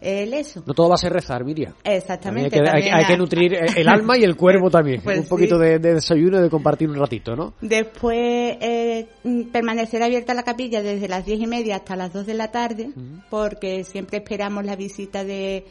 [0.00, 0.62] el eso.
[0.66, 1.74] No todo va a ser rezar, Miriam.
[1.84, 2.60] Exactamente.
[2.60, 5.00] Hay que, nutrir el alma y el cuerpo también.
[5.02, 7.54] Pues un poquito de, desayuno y de compartir un ratito, ¿no?
[7.60, 9.06] Después eh,
[9.52, 12.90] permanecer abierta la capilla desde las diez y media hasta las dos de la tarde,
[13.30, 15.64] porque siempre esperamos la visita de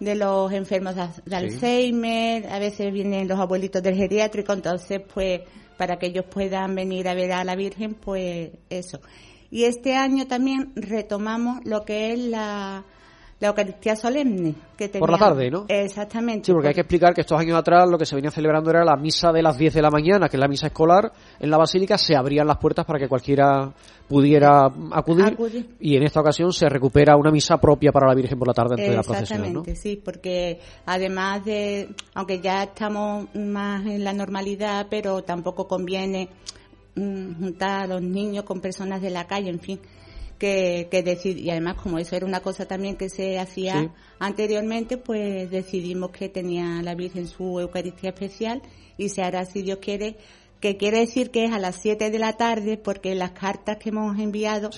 [0.00, 5.42] de los enfermos de, Alzheimer, a veces vienen los abuelitos del geriátrico, entonces pues
[5.76, 9.00] para que ellos puedan venir a ver a la Virgen, pues eso.
[9.50, 12.84] Y este año también retomamos lo que es la
[13.40, 15.66] la Eucaristía solemne que Por la tarde, ¿no?
[15.68, 16.46] Exactamente.
[16.46, 18.84] Sí, porque hay que explicar que estos años atrás lo que se venía celebrando era
[18.84, 21.12] la misa de las 10 de la mañana, que es la misa escolar.
[21.38, 23.72] En la basílica se abrían las puertas para que cualquiera
[24.08, 28.48] pudiera acudir, y en esta ocasión se recupera una misa propia para la Virgen por
[28.48, 33.86] la tarde dentro de la procesión, Exactamente, sí, porque además de, aunque ya estamos más
[33.86, 36.28] en la normalidad, pero tampoco conviene
[36.96, 39.80] mm, juntar a los niños con personas de la calle, en fin
[40.44, 45.50] que, que y además como eso era una cosa también que se hacía anteriormente, pues
[45.50, 48.60] decidimos que tenía la Virgen su Eucaristía especial
[48.98, 50.18] y se hará si Dios quiere,
[50.60, 53.88] que quiere decir que es a las 7 de la tarde porque las cartas que
[53.88, 54.68] hemos enviado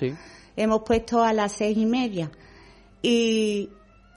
[0.57, 2.31] hemos puesto a las seis y media.
[3.02, 3.70] Y,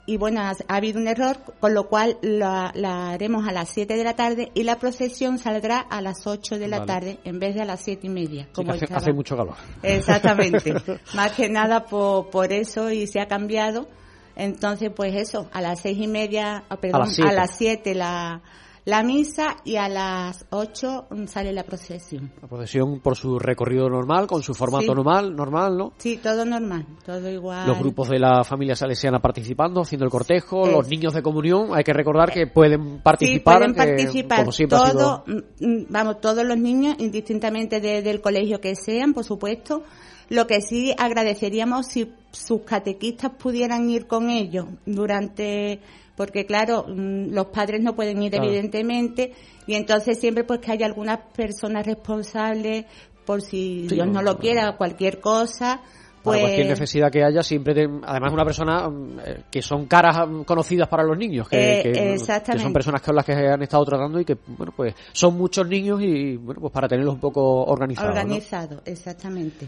[0.06, 2.72] y bueno, ha, habido un error, con lo cual la,
[3.10, 6.68] haremos a las 7 de la tarde y la procesión saldrá a las 8 de
[6.68, 8.48] la tarde en vez de a las siete y media.
[8.52, 9.54] Como hace, mucho calor.
[9.82, 10.74] Exactamente.
[11.14, 13.88] Más que nada por, por eso y se ha cambiado.
[14.36, 18.40] Entonces, pues eso, a las seis y media, ah, perdón, a las 7 la
[18.84, 22.32] la misa y a las 8 sale la procesión.
[22.40, 25.92] La procesión por su recorrido normal, con su formato normal, normal, ¿no?
[25.98, 27.66] Sí, todo normal, todo igual.
[27.66, 31.84] Los grupos de la familia salesiana participando, haciendo el cortejo, los niños de comunión, hay
[31.84, 33.58] que recordar que pueden participar.
[33.58, 39.12] Sí, pueden participar, todo, mm, mm, vamos, todos los niños, indistintamente del colegio que sean,
[39.12, 39.82] por supuesto.
[40.30, 45.80] Lo que sí agradeceríamos si sus catequistas pudieran ir con ellos durante
[46.20, 49.32] porque claro, mm, los padres no pueden ir evidentemente
[49.66, 52.84] y entonces siempre pues que haya algunas personas responsables
[53.24, 55.80] por si Dios no lo quiera, cualquier cosa.
[56.22, 56.38] Pues...
[56.40, 60.88] cualquier necesidad que haya, siempre, además una persona mm, eh, que son caras mm, conocidas
[60.88, 64.36] para los niños, que, que, son personas con las que han estado tratando y que,
[64.46, 68.10] bueno, pues son muchos niños y, bueno, pues para tenerlos un poco organizados.
[68.10, 69.66] Organizados, exactamente.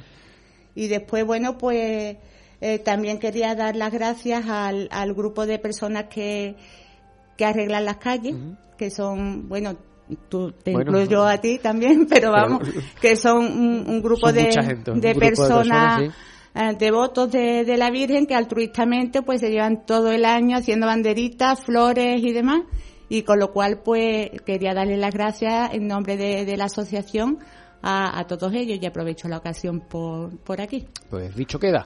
[0.74, 2.18] Y después, bueno, pues
[2.64, 6.54] eh, también quería dar las gracias al, al grupo de personas que,
[7.36, 8.36] que arreglan las calles,
[8.78, 9.76] que son, bueno,
[10.28, 12.68] tú te incluyo a ti también, pero vamos,
[13.00, 13.46] que son
[13.88, 14.44] un, grupo de,
[14.94, 16.14] de, personas,
[16.54, 20.86] eh, devotos de, de, la Virgen que altruistamente pues se llevan todo el año haciendo
[20.86, 22.62] banderitas, flores y demás,
[23.08, 27.40] y con lo cual pues quería darle las gracias en nombre de, de la asociación
[27.82, 30.86] a, todos ellos y aprovecho la ocasión por, por aquí.
[31.10, 31.84] Pues dicho queda.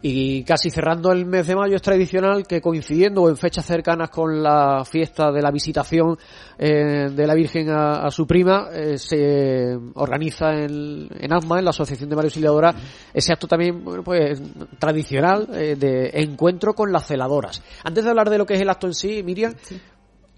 [0.00, 4.42] Y casi cerrando el mes de mayo es tradicional que coincidiendo en fechas cercanas con
[4.42, 6.16] la fiesta de la visitación
[6.58, 11.70] eh, de la Virgen a, su prima, eh, se organiza en, en ASMA, en la
[11.70, 12.74] Asociación de María Auxiliadora,
[13.12, 14.40] ese acto también pues
[14.78, 17.62] tradicional eh, de encuentro con las celadoras.
[17.82, 19.54] Antes de hablar de lo que es el acto en sí, Miriam,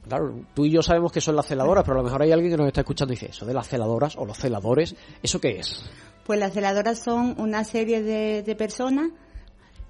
[0.08, 2.50] Claro, tú y yo sabemos que son las celadoras, pero a lo mejor hay alguien
[2.50, 5.58] que nos está escuchando y dice, ¿eso de las celadoras o los celadores, ¿eso qué
[5.58, 5.82] es?
[6.24, 9.10] Pues las celadoras son una serie de, personas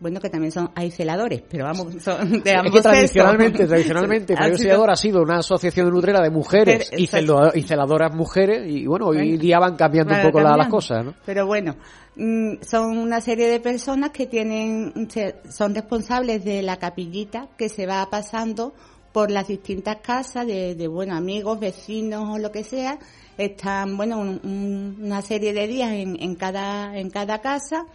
[0.01, 4.35] bueno, que también son, hay celadores, pero vamos, son de ambos es que tradicionalmente, tradicionalmente,
[4.35, 9.07] Mario Celador ha sido una asociación de nutrera de mujeres y, celadoras mujeres, y bueno,
[9.07, 11.15] hoy día van cambiando un poco las cosas, ¿no?
[11.25, 11.77] Pero bueno,
[12.17, 15.09] mm, son una serie de personas que tienen,
[15.49, 18.75] son responsables de la capillita que se va pasando
[19.15, 22.99] por las distintas casas de, de bueno, amigos, vecinos o lo que sea.
[23.39, 27.87] Están, bueno, una serie de días en, en, cada, en cada casa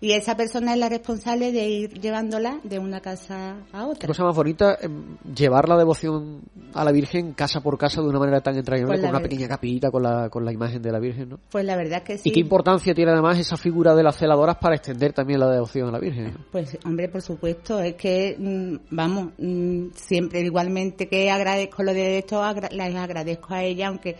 [0.00, 4.06] y esa persona es la responsable de ir llevándola de una casa a otra.
[4.06, 6.42] cosa más bonita, em, llevar la devoción
[6.74, 9.48] a la Virgen casa por casa de una manera tan entrañable, pues con una pequeña
[9.48, 11.40] capillita con la, con la imagen de la Virgen, ¿no?
[11.50, 12.28] Pues la verdad que sí.
[12.28, 15.88] ¿Y qué importancia tiene además esa figura de las celadoras para extender también la devoción
[15.88, 16.36] a la Virgen?
[16.52, 22.18] Pues, hombre, por supuesto, es que, mm, vamos, mm, siempre igualmente que agradezco lo de
[22.18, 24.16] esto, les agradezco a ella, aunque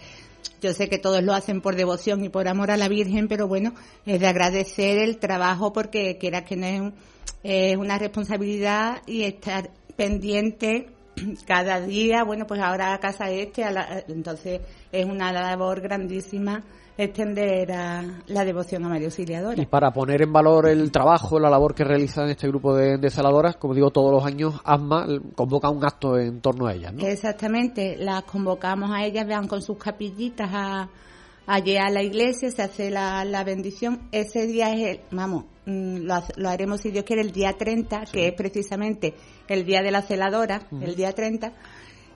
[0.61, 3.49] yo sé que todos lo hacen por devoción y por amor a la Virgen, pero
[3.49, 3.75] bueno,
[4.07, 6.93] es de agradecer el trabajo porque quiera que no
[7.43, 10.89] es, una responsabilidad y estar pendiente
[11.47, 13.65] cada día, bueno, pues ahora a casa este,
[14.09, 14.61] entonces
[14.93, 16.65] es una labor grandísima
[16.99, 17.69] extender
[18.27, 19.63] la devoción a María Auxiliadora.
[19.63, 23.11] Y para poner en valor el trabajo, la labor que realizan este grupo de, de
[23.11, 25.07] celadoras, como digo, todos los años ASMA
[25.37, 27.07] convoca un acto en torno a ellas, ¿no?
[27.07, 30.89] Exactamente, las convocamos a ellas, vean con sus capillitas a,
[31.47, 34.09] allí a la iglesia, se hace la, bendición.
[34.11, 35.99] Ese día es el, vamos, mm,
[36.37, 39.15] lo, haremos si Dios quiere el día 30, que es precisamente
[39.47, 41.53] el día de la celadora, el día 30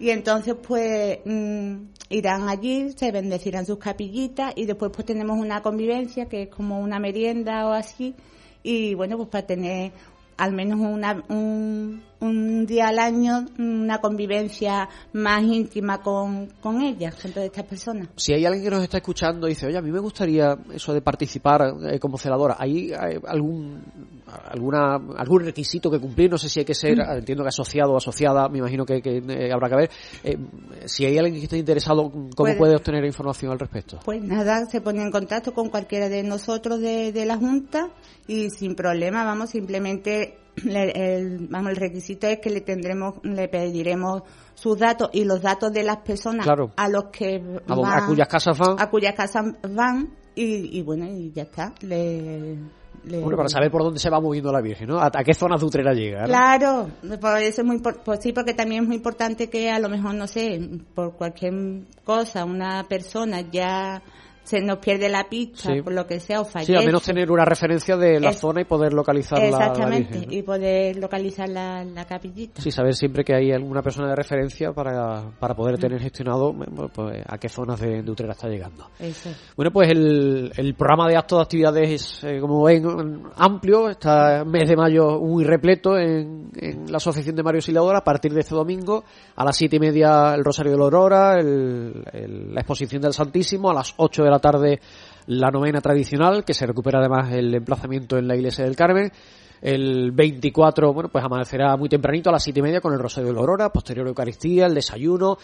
[0.02, 1.74] y entonces pues mm,
[2.10, 6.80] irán allí, se bendecirán sus capillitas y después pues tenemos una convivencia que es como
[6.80, 8.16] una merienda o así.
[8.64, 9.92] Y bueno pues para tener
[10.38, 17.14] al menos una, un, un, día al año una convivencia más íntima con, con ellas,
[17.20, 18.08] con todas estas personas.
[18.16, 20.92] Si hay alguien que nos está escuchando y dice, oye, a mí me gustaría eso
[20.94, 22.92] de participar eh, como celadora, ¿hay,
[23.26, 23.82] algún
[24.50, 26.30] alguna algún requisito que cumplir?
[26.30, 27.18] No sé si hay que ser, mm.
[27.18, 29.90] entiendo que asociado o asociada, me imagino que, eh, habrá que ver.
[30.24, 30.38] Eh,
[30.86, 34.00] si hay alguien que esté interesado, ¿cómo puede, obtener información al respecto?
[34.04, 37.90] Pues nada, se pone en contacto con cualquiera de nosotros de, de la Junta
[38.26, 44.22] y sin problema, vamos, simplemente el, vamos, el requisito es que le tendremos, le pediremos
[44.54, 48.76] sus datos y los datos de las personas a los que a, cuyas casas van,
[48.78, 51.74] a cuyas casas van y, bueno y ya está.
[51.80, 52.56] Le,
[53.04, 55.00] bueno, para saber por dónde se va moviendo la Virgen, ¿no?
[55.00, 56.24] ¿A, qué zonas de Utrera llega?
[56.24, 56.88] Claro,
[57.20, 60.14] por eso es muy pues sí, porque también es muy importante que a lo mejor,
[60.14, 60.60] no sé,
[60.94, 61.52] por cualquier
[62.04, 64.02] cosa, una persona ya
[64.44, 66.72] se nos pierde la pista, por lo que sea, o fallece.
[66.72, 70.96] Sí, al menos tener una referencia de la zona y poder localizar Exactamente, y poder
[70.96, 72.60] localizar la, capillita.
[72.60, 76.52] Sí, saber siempre que hay alguna persona de referencia para, para poder tener gestionado
[76.94, 78.88] pues, a qué zonas de, de Utrera está llegando.
[79.56, 83.88] Bueno, pues el, el programa de actos de actividades es, eh, como ven, amplio.
[83.88, 88.32] Está mes de mayo muy repleto en, en la Asociación de Mario Siladora a partir
[88.32, 89.04] de este domingo
[89.36, 93.70] a las siete y media el Rosario de la Aurora, el, la exposición del Santísimo,
[93.70, 94.80] a las ocho de la tarde
[95.26, 99.12] la novena tradicional, que se recupera además el emplazamiento en la iglesia del Carmen.
[99.62, 103.28] El 24, bueno, pues amanecerá muy tempranito a las siete y media con el Rosario
[103.28, 105.38] de la Aurora, posterior Eucaristía, el desayuno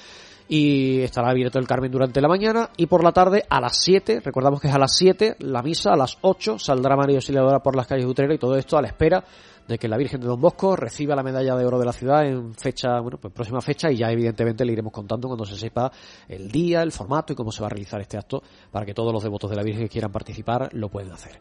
[0.49, 4.21] y estará abierto el Carmen durante la mañana y por la tarde a las 7,
[4.25, 7.77] recordamos que es a las 7 la misa, a las 8 saldrá María Auxiliadora por
[7.77, 9.23] las calles de Utrera y todo esto a la espera
[9.69, 12.27] de que la Virgen de Don Bosco reciba la medalla de oro de la ciudad
[12.27, 15.93] en fecha, bueno, pues próxima fecha y ya evidentemente le iremos contando cuando se sepa
[16.27, 19.13] el día, el formato y cómo se va a realizar este acto para que todos
[19.13, 21.39] los devotos de la Virgen que quieran participar lo puedan hacer.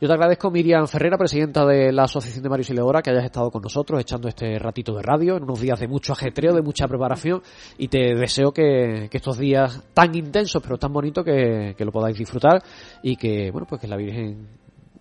[0.00, 3.50] Yo te agradezco, Miriam Ferrera, presidenta de la Asociación de Mario Sileora, que hayas estado
[3.50, 6.88] con nosotros echando este ratito de radio en unos días de mucho ajetreo, de mucha
[6.88, 7.42] preparación
[7.76, 12.62] y te deseo que, estos días tan intensos pero tan bonitos que, lo podáis disfrutar
[13.02, 14.48] y que, bueno, pues que la Virgen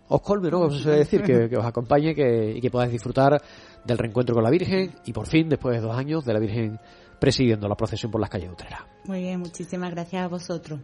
[0.10, 0.64] os colme, ¿no?
[0.64, 3.42] Os decir, que, os acompañe que, y que podáis disfrutar
[3.86, 6.78] del reencuentro con la Virgen y por fin, después de dos años, de la Virgen
[7.22, 8.86] presidiendo la procesión por las calles de Utrera.
[9.06, 10.82] Muy bien, muchísimas gracias a vosotros.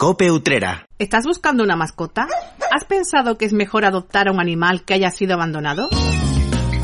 [0.00, 0.86] Cope Utrera.
[1.00, 2.28] ¿Estás buscando una mascota?
[2.70, 5.88] ¿Has pensado que es mejor adoptar a un animal que haya sido abandonado?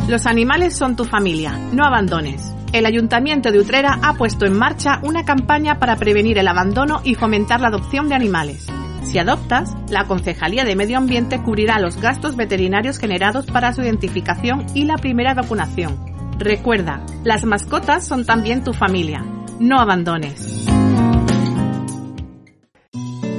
[0.08, 2.42] Los animales son tu familia, no abandones.
[2.72, 7.14] El Ayuntamiento de Utrera ha puesto en marcha una campaña para prevenir el abandono y
[7.14, 8.66] fomentar la adopción de animales.
[9.04, 14.66] Si adoptas, la Concejalía de Medio Ambiente cubrirá los gastos veterinarios generados para su identificación
[14.74, 16.04] y la primera vacunación.
[16.40, 19.24] Recuerda, las mascotas son también tu familia.
[19.60, 20.66] No abandones.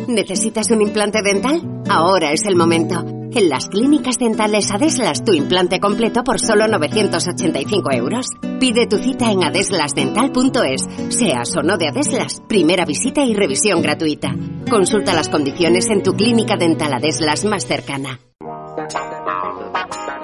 [0.08, 1.62] ¿Necesitas un implante dental?
[1.90, 3.04] Ahora es el momento.
[3.32, 8.28] En las clínicas dentales Adeslas tu implante completo por solo 985 euros.
[8.60, 10.88] Pide tu cita en adeslasdental.es.
[11.10, 14.36] Seas o no de Adeslas, primera visita y revisión gratuita.
[14.70, 18.20] Consulta las condiciones en tu clínica dental Adeslas más cercana.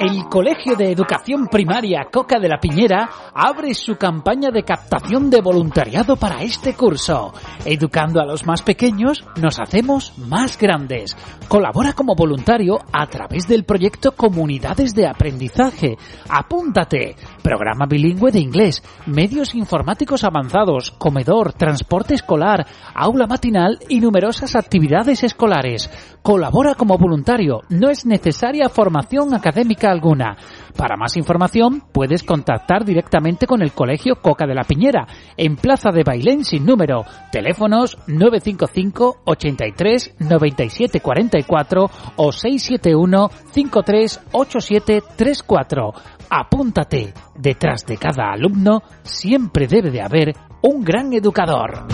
[0.01, 5.41] El Colegio de Educación Primaria Coca de la Piñera abre su campaña de captación de
[5.41, 7.31] voluntariado para este curso.
[7.65, 11.15] Educando a los más pequeños, nos hacemos más grandes.
[11.47, 15.99] Colabora como voluntario a través del proyecto Comunidades de Aprendizaje.
[16.27, 17.15] Apúntate.
[17.43, 25.23] Programa bilingüe de inglés, medios informáticos avanzados, comedor, transporte escolar, aula matinal y numerosas actividades
[25.23, 25.91] escolares.
[26.23, 27.61] Colabora como voluntario.
[27.69, 30.37] No es necesaria formación académica alguna.
[30.75, 35.91] Para más información puedes contactar directamente con el Colegio Coca de la Piñera en Plaza
[35.91, 45.93] de Bailén sin número, teléfonos 955 83 97 44 o 671 53 87 34.
[46.29, 51.85] Apúntate, detrás de cada alumno siempre debe de haber un gran educador.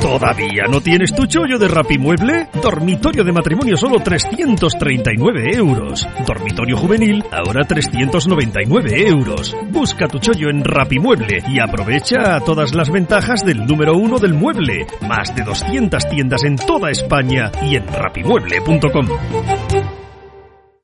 [0.00, 2.48] ¿Todavía no tienes tu chollo de Rapimueble?
[2.62, 6.08] Dormitorio de matrimonio solo 339 euros.
[6.26, 9.56] Dormitorio juvenil ahora 399 euros.
[9.70, 14.86] Busca tu chollo en Rapimueble y aprovecha todas las ventajas del número uno del mueble.
[15.06, 19.97] Más de 200 tiendas en toda España y en rapimueble.com.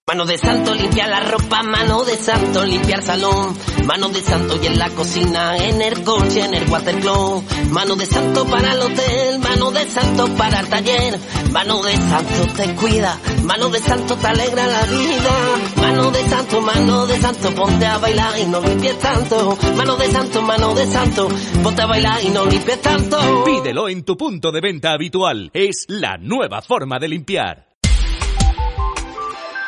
[0.06, 4.62] Mano de santo limpia la ropa, mano de santo limpia el salón, mano de santo
[4.62, 8.82] y en la cocina, en el coche, en el watercloak, mano de santo para el
[8.82, 11.18] hotel, mano de santo para el taller,
[11.52, 16.60] mano de santo te cuida, mano de santo te alegra la vida, mano de santo,
[16.60, 20.86] mano de santo, ponte a bailar y no limpies tanto, mano de santo, mano de
[20.86, 21.28] santo,
[21.62, 23.42] ponte a bailar y no limpies tanto.
[23.44, 27.73] Pídelo en tu punto de venta habitual, es la nueva forma de limpiar.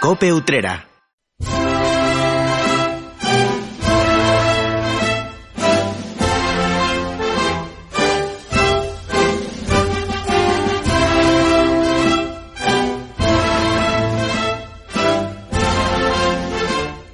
[0.06, 0.86] Cope Utrera.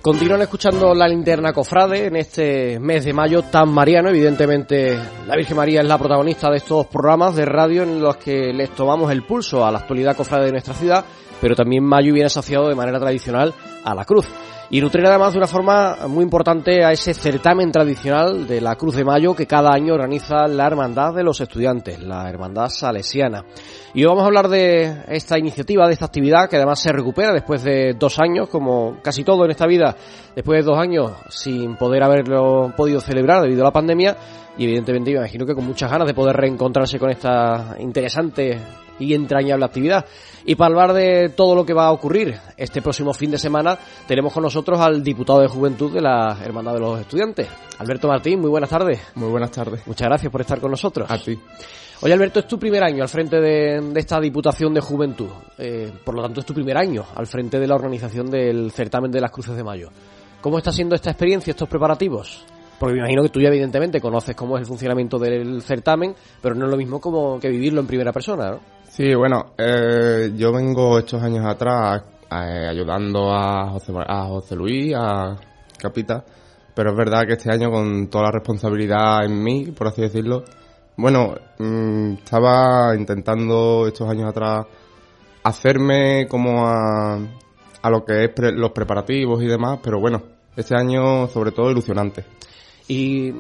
[0.03, 4.11] Continúan escuchando la linterna cofrade en este mes de mayo tan mariano.
[4.11, 8.53] Evidentemente, la Virgen María es la protagonista de estos programas de radio en los que
[8.53, 11.07] les tomamos el pulso a la actualidad cofrade de nuestra ciudad,
[11.43, 13.53] pero también mayo viene asociado de manera tradicional
[13.85, 14.29] a la cruz.
[14.71, 18.95] Y nutre además de una forma muy importante a ese certamen tradicional de la Cruz
[18.95, 23.45] de Mayo que cada año organiza la Hermandad de los Estudiantes, la Hermandad Salesiana.
[23.93, 27.35] Y hoy vamos a hablar de esta iniciativa, de esta actividad que además se recupera
[27.35, 29.95] después de dos años, como casi todo en esta vida,
[30.35, 34.17] después de dos años sin poder haberlo podido celebrar debido a la pandemia.
[34.59, 38.59] Y evidentemente me imagino que con muchas ganas de poder reencontrarse con esta interesante
[38.99, 40.05] y entrañable actividad.
[40.45, 43.79] Y para hablar de todo lo que va a ocurrir este próximo fin de semana,
[44.07, 47.49] tenemos con nosotros al diputado de Juventud de la Hermandad de los Estudiantes,
[47.79, 48.41] Alberto Martín.
[48.41, 49.01] Muy buenas tardes.
[49.15, 49.87] Muy buenas tardes.
[49.87, 51.11] Muchas gracias por estar con nosotros.
[51.11, 51.39] A ti.
[52.03, 55.29] Oye, Alberto, es tu primer año al frente de, esta Diputación de Juventud.
[55.57, 59.13] Eh, por lo tanto, es tu primer año al frente de la organización del certamen
[59.13, 59.91] de las Cruces de Mayo.
[60.41, 62.45] ¿Cómo está siendo esta experiencia, estos preparativos?
[62.83, 66.57] Porque me imagino que tú ya evidentemente conoces cómo es el funcionamiento del certamen, pero
[66.57, 68.61] no es lo mismo como que vivirlo en primera persona, ¿no?
[68.83, 74.93] Sí, bueno, eh, yo vengo estos años atrás eh, ayudando a José, a José Luis,
[74.97, 75.37] a
[75.79, 76.25] Capita,
[76.75, 80.43] pero es verdad que este año con toda la responsabilidad en mí, por así decirlo,
[80.97, 84.67] bueno, mm, estaba intentando estos años atrás
[85.45, 87.15] hacerme como a,
[87.81, 90.21] a lo que es los preparativos y demás, pero bueno,
[90.57, 92.25] este año sobre todo ilusionante.
[92.89, 93.33] Y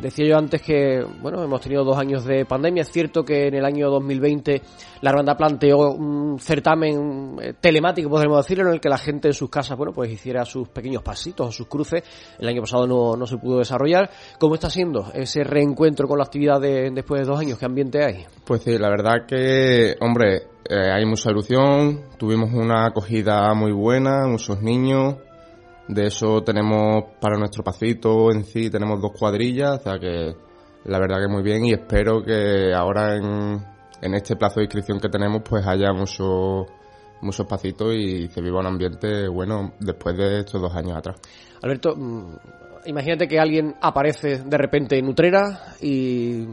[0.00, 2.82] decía yo antes que, bueno, hemos tenido dos años de pandemia.
[2.82, 4.62] Es cierto que en el año 2020
[5.00, 9.34] la hermandad planteó un certamen eh, telemático, podríamos decirlo, en el que la gente en
[9.34, 12.02] sus casas, bueno, pues hiciera sus pequeños pasitos o sus cruces.
[12.38, 14.10] El año pasado no, no se pudo desarrollar.
[14.38, 17.58] ¿Cómo está siendo ese reencuentro con la actividad de, después de dos años?
[17.58, 18.26] ¿Qué ambiente hay?
[18.44, 22.02] Pues sí, la verdad que, hombre, eh, hay mucha ilusión.
[22.18, 25.16] Tuvimos una acogida muy buena, muchos niños
[25.88, 30.34] de eso tenemos para nuestro pasito en sí, tenemos dos cuadrillas, o sea que
[30.84, 33.64] la verdad que muy bien y espero que ahora en,
[34.00, 36.66] en este plazo de inscripción que tenemos pues haya muchos
[37.20, 41.16] muchos pasitos y se viva un ambiente bueno después de estos dos años atrás.
[41.62, 42.36] Alberto, mm,
[42.86, 46.44] imagínate que alguien aparece de repente en Utrera y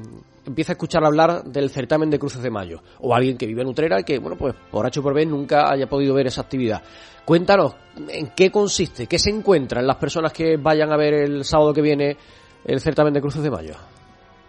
[0.49, 3.67] empieza a escuchar hablar del certamen de cruces de mayo, o alguien que vive en
[3.67, 6.81] Utrera y que, bueno, pues por H por B nunca haya podido ver esa actividad.
[7.23, 7.75] Cuéntanos,
[8.07, 9.05] ¿en qué consiste?
[9.05, 12.17] ¿Qué se encuentran las personas que vayan a ver el sábado que viene
[12.65, 13.75] el certamen de cruces de mayo?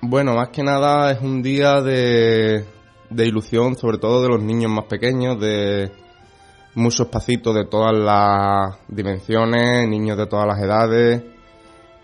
[0.00, 2.64] Bueno, más que nada es un día de,
[3.10, 5.92] de ilusión, sobre todo de los niños más pequeños, de
[6.74, 11.22] muchos pasitos de todas las dimensiones, niños de todas las edades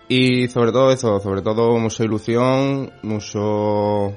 [0.08, 4.14] y sobre todo eso, sobre todo mucha ilusión, mucho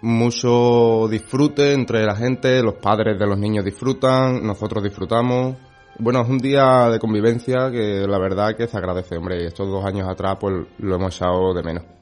[0.00, 5.56] mucho disfrute entre la gente, los padres de los niños disfrutan, nosotros disfrutamos.
[5.98, 9.84] Bueno, es un día de convivencia que la verdad que se agradece, hombre, estos dos
[9.84, 11.93] años atrás pues lo hemos echado de menos.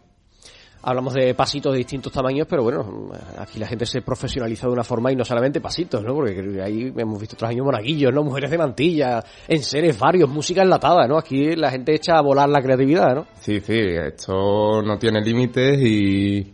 [0.85, 4.83] Hablamos de pasitos de distintos tamaños, pero bueno, aquí la gente se profesionaliza de una
[4.83, 6.13] forma y no solamente pasitos, ¿no?
[6.15, 8.25] Porque ahí hemos visto otros años monaguillos, ¿no?
[8.25, 11.19] Mujeres de mantilla, en seres varios, música enlatada, ¿no?
[11.19, 13.27] Aquí la gente echa a volar la creatividad, ¿no?
[13.41, 16.53] Sí, sí, esto no tiene límites y,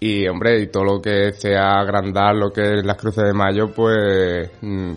[0.00, 3.72] y hombre, y todo lo que sea agrandar lo que es las cruces de mayo,
[3.74, 4.92] pues mm,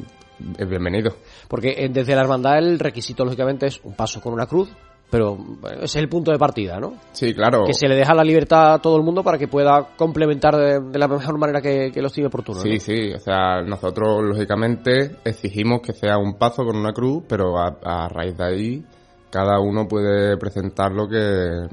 [0.58, 1.16] es bienvenido.
[1.48, 4.70] Porque eh, desde la hermandad el requisito, lógicamente, es un paso con una cruz,
[5.10, 5.38] pero
[5.74, 6.96] ese es el punto de partida, ¿no?
[7.12, 7.64] Sí, claro.
[7.66, 11.00] Que se le deja la libertad a todo el mundo para que pueda complementar de,
[11.00, 12.60] la mejor manera que, que lo estime oportuno.
[12.60, 17.58] Sí, sí, o sea, nosotros lógicamente exigimos que sea un paso con una cruz, pero
[17.58, 18.86] a, a raíz de ahí
[19.30, 21.68] cada uno puede presentar lo que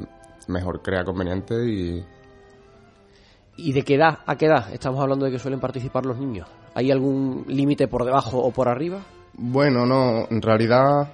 [0.48, 2.04] mejor crea conveniente y...
[3.56, 6.48] ¿Y de qué edad a qué edad estamos hablando de que suelen participar los niños?
[6.74, 9.02] ¿Hay algún límite por debajo o por arriba?
[9.34, 11.12] Bueno, no, en realidad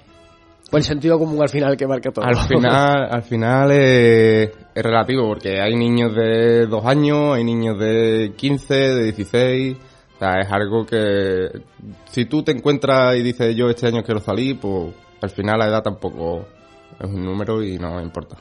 [0.70, 2.24] o el sentido común al final que marca todo.
[2.24, 7.78] Al final, al final es, es, relativo, porque hay niños de dos años, hay niños
[7.78, 9.76] de 15, de 16.
[9.76, 11.48] O sea, es algo que
[12.10, 14.92] si tú te encuentras y dices yo este año quiero salir, pues
[15.22, 16.46] al final la edad tampoco
[16.98, 18.36] es un número y no importa.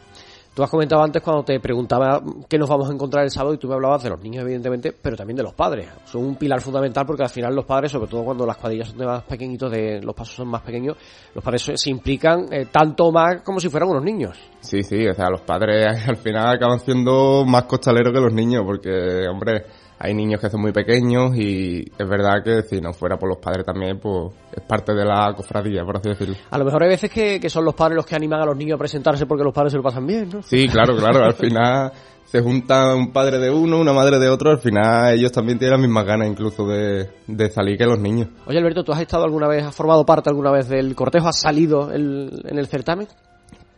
[0.58, 3.60] Tú has comentado antes cuando te preguntaba qué nos vamos a encontrar el sábado y
[3.60, 5.88] tú me hablabas de los niños, evidentemente, pero también de los padres.
[6.06, 8.98] Son un pilar fundamental porque al final los padres, sobre todo cuando las cuadrillas son
[8.98, 10.98] de más pequeñitos, de los pasos son más pequeños,
[11.36, 14.36] los padres se implican eh, tanto más como si fueran unos niños.
[14.60, 18.64] Sí, sí, o sea, los padres al final acaban siendo más costaleros que los niños
[18.66, 19.64] porque, hombre,
[20.00, 23.40] hay niños que son muy pequeños y es verdad que si no fuera por los
[23.40, 26.36] padres también, pues es parte de la cofradía, por así decirlo.
[26.52, 28.76] A lo mejor hay veces que, son los padres los que animan a los niños
[28.76, 30.42] a presentarse porque los padres se lo pasan bien, ¿no?
[30.44, 31.92] Sí, claro, claro, al final
[32.26, 35.80] se junta un padre de uno, una madre de otro, al final ellos también tienen
[35.80, 37.10] las mismas ganas incluso de,
[37.50, 38.30] salir que los niños.
[38.46, 41.28] Oye Alberto, ¿tú has estado alguna vez, has formado parte alguna vez del cortejo?
[41.28, 43.08] ¿Has salido en el certamen?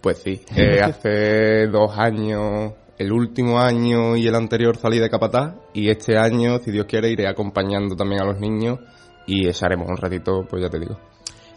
[0.02, 5.56] Pues sí, eh, hace dos años el último año y el anterior salí de Capataz
[5.74, 8.80] y este año, si Dios quiere, iré acompañando también a los niños
[9.26, 11.00] y echaremos un ratito, pues ya te digo.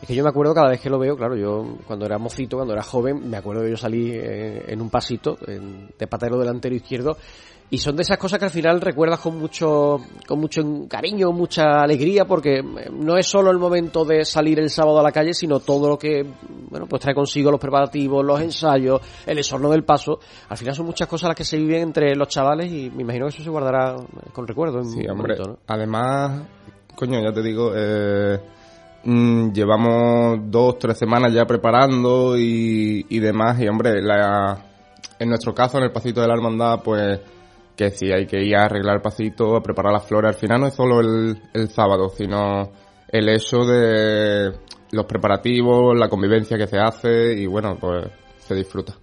[0.00, 2.56] Es que yo me acuerdo cada vez que lo veo, claro, yo cuando era mocito,
[2.56, 6.76] cuando era joven, me acuerdo que yo salí eh, en un pasito de patero delantero
[6.76, 7.16] izquierdo
[7.72, 11.80] y son de esas cosas que al final recuerdas con mucho con mucho cariño, mucha
[11.80, 15.34] alegría porque eh, no es solo el momento de salir el sábado a la calle,
[15.34, 16.24] sino todo lo que
[16.70, 20.20] bueno, pues trae consigo los preparativos, los ensayos, el esorno del paso.
[20.48, 23.26] Al final son muchas cosas las que se viven entre los chavales y me imagino
[23.26, 23.96] que eso se guardará
[24.32, 25.36] con recuerdo en sí, hombre.
[25.66, 26.46] Además,
[26.94, 28.38] coño, ya te digo, eh
[29.04, 33.60] Mm, llevamos dos, tres semanas ya preparando y, y demás.
[33.60, 34.58] Y hombre, la,
[35.18, 37.20] en nuestro caso, en el pasito de la hermandad, pues
[37.76, 40.34] que si hay que ir a arreglar el pasito, a preparar las flores.
[40.34, 42.70] Al final no es solo el, el sábado, sino
[43.08, 44.52] el hecho de
[44.92, 48.06] los preparativos, la convivencia que se hace y bueno, pues
[48.38, 48.94] se disfruta.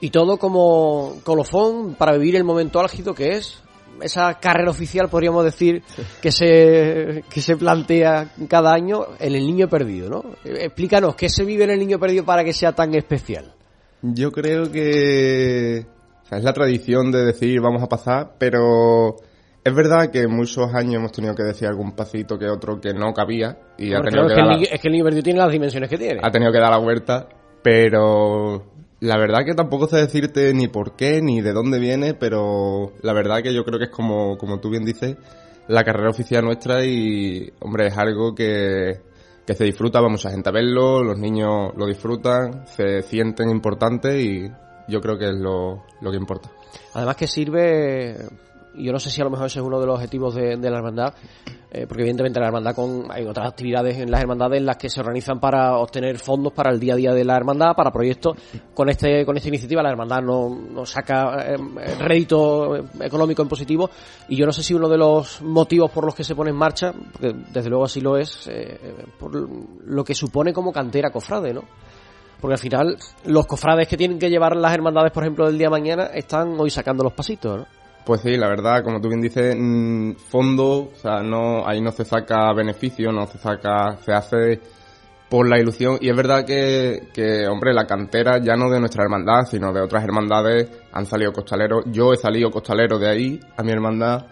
[0.00, 3.62] Y todo como colofón para vivir el momento álgido que es
[4.02, 5.82] esa carrera oficial, podríamos decir,
[6.20, 10.24] que se, que se plantea cada año en el niño perdido, ¿no?
[10.44, 13.54] Explícanos, ¿qué se vive en el niño perdido para que sea tan especial?
[14.02, 15.86] Yo creo que
[16.30, 19.16] es la tradición de decir vamos a pasar, pero
[19.64, 23.12] es verdad que muchos años hemos tenido que decir algún pasito que otro que no
[23.12, 26.20] cabía y ha tenido que, es que el niño perdido tiene las dimensiones que tiene.
[26.22, 27.28] Ha tenido que dar la vuelta,
[27.62, 28.64] pero
[29.00, 33.12] la verdad que tampoco sé decirte ni por qué ni de dónde viene, pero la
[33.12, 35.16] verdad que yo creo que es como, como tú bien dices,
[35.68, 39.00] la carrera oficial nuestra y, hombre, es algo que,
[39.44, 44.14] que se disfruta, va mucha gente a verlo, los niños lo disfrutan, se sienten importantes
[44.14, 44.50] y
[44.88, 46.50] yo creo que es lo, lo que importa.
[46.94, 48.28] Además que sirve
[48.78, 50.76] yo no sé si a lo mejor ese es uno de los objetivos de, la
[50.76, 51.14] hermandad,
[51.70, 54.90] eh, porque evidentemente la hermandad con, hay otras actividades en las hermandades en las que
[54.90, 58.36] se organizan para obtener fondos para el día a día de la hermandad, para proyectos.
[58.74, 61.56] Con este, con esta iniciativa la hermandad no, saca eh,
[61.98, 63.90] rédito económico en positivo
[64.28, 66.56] y yo no sé si uno de los motivos por los que se pone en
[66.56, 68.78] marcha, porque desde luego así lo es, eh,
[69.18, 71.62] por lo que supone como cantera cofrade, ¿no?
[72.40, 75.66] Porque al final los cofrades que tienen que llevar las hermandades, por ejemplo, del día
[75.66, 77.66] de mañana, están hoy sacando los pasitos, ¿no?
[78.04, 81.90] Pues sí, la verdad, como tú bien dices, mm, fondo, o sea, no, ahí no
[81.90, 84.60] se saca beneficio, no se saca, se hace
[85.28, 85.98] por la ilusión.
[86.00, 89.80] Y es verdad que, que, hombre, la cantera ya no de nuestra hermandad, sino de
[89.80, 91.84] otras hermandades han salido costaleros.
[91.86, 94.26] Yo he salido costalero de ahí, a mi hermandad.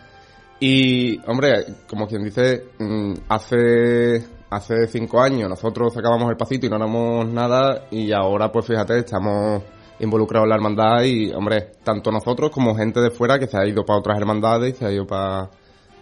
[0.61, 4.25] Y, hombre, como quien dice, mm, hace,
[4.55, 7.87] hace cinco años nosotros sacábamos el pasito y no éramos nada.
[7.91, 9.63] Y ahora, pues fíjate, estamos
[10.01, 13.67] involucrados en la hermandad y, hombre, tanto nosotros como gente de fuera que se ha
[13.67, 15.51] ido para otras hermandades y se ha ido para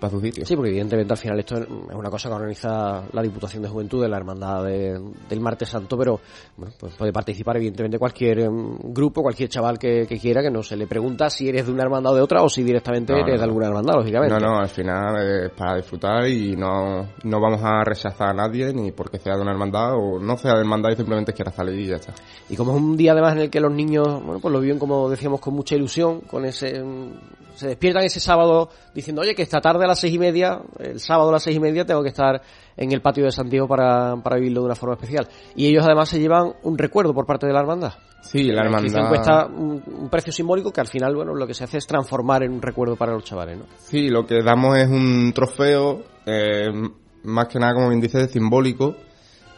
[0.02, 0.44] para su sitio.
[0.44, 4.02] Sí, porque evidentemente al final esto es una cosa que organiza la Diputación de Juventud
[4.02, 6.20] de la Hermandad del Martes Santo, pero
[6.56, 10.76] bueno, pues puede participar evidentemente cualquier em, grupo, cualquier chaval que, quiera, que no se
[10.76, 13.44] le pregunta si eres de una hermandad o de otra o si directamente eres de
[13.44, 14.34] alguna hermandad, lógicamente.
[14.34, 18.74] No, no, al final es para disfrutar y no, no vamos a rechazar a nadie
[18.74, 21.78] ni porque sea de una hermandad o no sea de hermandad y simplemente quiera salir
[21.78, 22.12] y ya está.
[22.50, 24.80] Y como es un día además en el que los niños, bueno, pues lo viven
[24.80, 26.82] como decíamos con mucha ilusión, con ese
[27.54, 31.00] se despiertan ese sábado diciendo, oye, que esta tarde a las seis y media, el
[31.00, 32.40] sábado a las seis y media, tengo que estar
[32.76, 35.28] en el patio de Santiago para, para vivirlo de una forma especial.
[35.54, 37.92] Y ellos además se llevan un recuerdo por parte de la hermandad.
[38.22, 39.08] Sí, la hermandad.
[39.08, 42.52] cuesta un, precio simbólico que al final, bueno, lo que se hace es transformar en
[42.52, 43.64] un recuerdo para los chavales, ¿no?
[43.78, 46.70] Sí, lo que damos es un trofeo, eh,
[47.24, 48.94] más que nada, como bien dice, simbólico,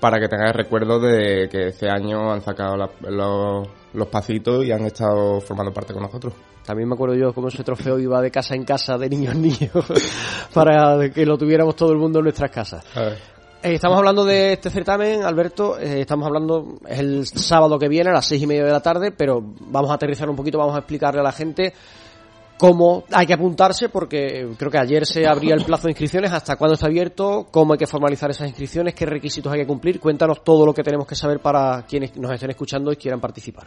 [0.01, 4.85] para que tengáis recuerdo de que ese año han sacado los, los pasitos y han
[4.85, 6.35] estado formando parte con nosotros.
[6.65, 9.43] También me acuerdo yo cómo ese trofeo iba de casa en casa, de niños en
[9.43, 9.71] niños,
[10.55, 12.85] para que lo tuviéramos todo el mundo en nuestras casas.
[12.97, 15.79] Eh, estamos hablando de este certamen, Alberto.
[15.79, 18.83] Eh, estamos hablando, es el sábado que viene a las seis y media de la
[18.83, 21.73] tarde, pero vamos a aterrizar un poquito, vamos a explicarle a la gente
[22.59, 26.57] cómo hay que apuntarse, porque creo que ayer se abría el plazo de inscripciones, hasta
[26.57, 30.01] cuándo está abierto, cómo hay que formalizar esas inscripciones, qué requisitos hay que cumplir.
[30.01, 33.67] Cuéntanos todo lo que tenemos que saber para quienes nos estén escuchando y quieran participar.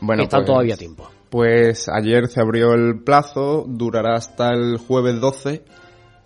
[0.00, 1.08] Bueno, Está pues, todavía tiempo.
[1.30, 5.62] Pues ayer se abrió el plazo, durará hasta el jueves 12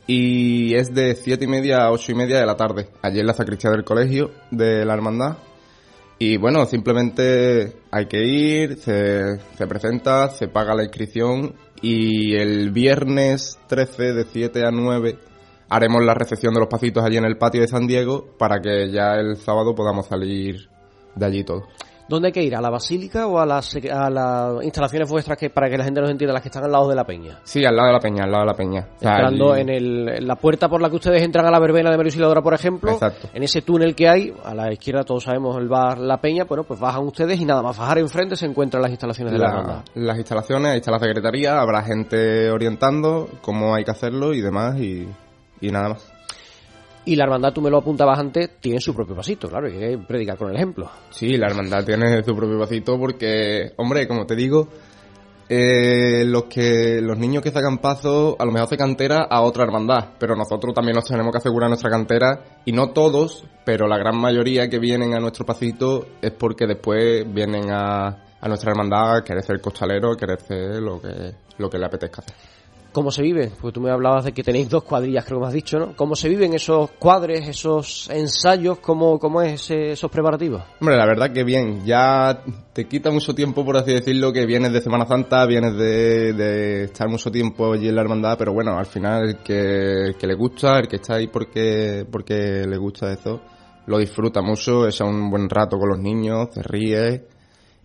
[0.07, 2.88] y es de 7 y media a 8 y media de la tarde.
[3.03, 5.36] Ayer en la sacristía del colegio de la hermandad.
[6.18, 12.70] Y bueno, simplemente hay que ir, se, se presenta, se paga la inscripción y el
[12.70, 15.18] viernes 13 de 7 a 9
[15.68, 18.91] haremos la recepción de los pasitos allí en el patio de San Diego para que
[18.91, 20.68] ya el sábado podamos salir
[21.14, 21.64] de allí todos.
[22.09, 22.55] ¿Dónde hay que ir?
[22.55, 26.01] ¿A la basílica o a las, a las instalaciones vuestras que para que la gente
[26.01, 27.39] nos entienda, las que están al lado de la peña?
[27.45, 28.87] Sí, al lado de la peña, al lado de la peña.
[29.01, 32.43] Entrando en, el, la puerta por la que ustedes entran a la verbena de Merisiladora,
[32.43, 33.29] por ejemplo, Exacto.
[33.33, 36.65] en ese túnel que hay, a la izquierda todos sabemos el bar La Peña, bueno,
[36.65, 39.85] pues bajan ustedes y nada más bajar enfrente se encuentran las instalaciones de la, banda.
[39.95, 44.79] Las instalaciones, ahí está la secretaría, habrá gente orientando cómo hay que hacerlo y demás
[44.79, 45.09] y,
[45.61, 46.12] y nada más.
[47.05, 49.99] Y la hermandad, tú me lo apuntabas antes, tiene su propio pasito, claro, hay que
[50.07, 50.89] predicar con el ejemplo.
[51.11, 54.69] Sí, la hermandad tiene su propio pasito porque, hombre, como te digo,
[55.49, 59.65] eh, los que los niños que sacan paso a lo mejor se cantera a otra
[59.65, 63.99] hermandad, pero nosotros también nos tenemos que asegurar nuestra cantera y no todos, pero la
[63.99, 68.07] gran mayoría que vienen a nuestro pasito es porque después vienen a,
[68.41, 72.23] a nuestra hermandad a querer ser costalero, querer ser lo que, lo que le apetezca
[72.23, 72.52] hacer.
[72.93, 73.51] ¿Cómo se vive?
[73.61, 75.97] Porque tú me hablabas de que tenéis dos cuadrillas, creo que me has dicho, ¿no?
[75.97, 78.80] ¿Cómo se viven esos cuadres, esos ensayos?
[78.80, 80.62] ¿Cómo, cómo es ese, esos preparativos?
[80.78, 81.84] Hombre, la verdad que bien.
[81.86, 86.84] Ya te quita mucho tiempo, por así decirlo, que vienes de Semana Santa, vienes de,
[86.84, 90.78] estar mucho tiempo allí en la hermandad, pero bueno, al final el que, le gusta,
[90.78, 93.40] el que está ahí porque, porque le gusta eso,
[93.86, 97.26] lo disfruta mucho, es un buen rato con los niños, se ríe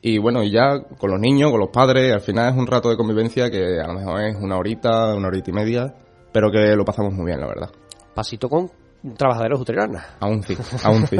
[0.01, 2.89] y bueno, y ya con los niños, con los padres, al final es un rato
[2.89, 5.93] de convivencia que a lo mejor es una horita, una horita y media,
[6.31, 7.69] pero que lo pasamos muy bien, la verdad.
[8.13, 8.69] Pasito con
[9.15, 10.05] trabajaderos utreranas.
[10.19, 11.17] Aún sí, aún sí.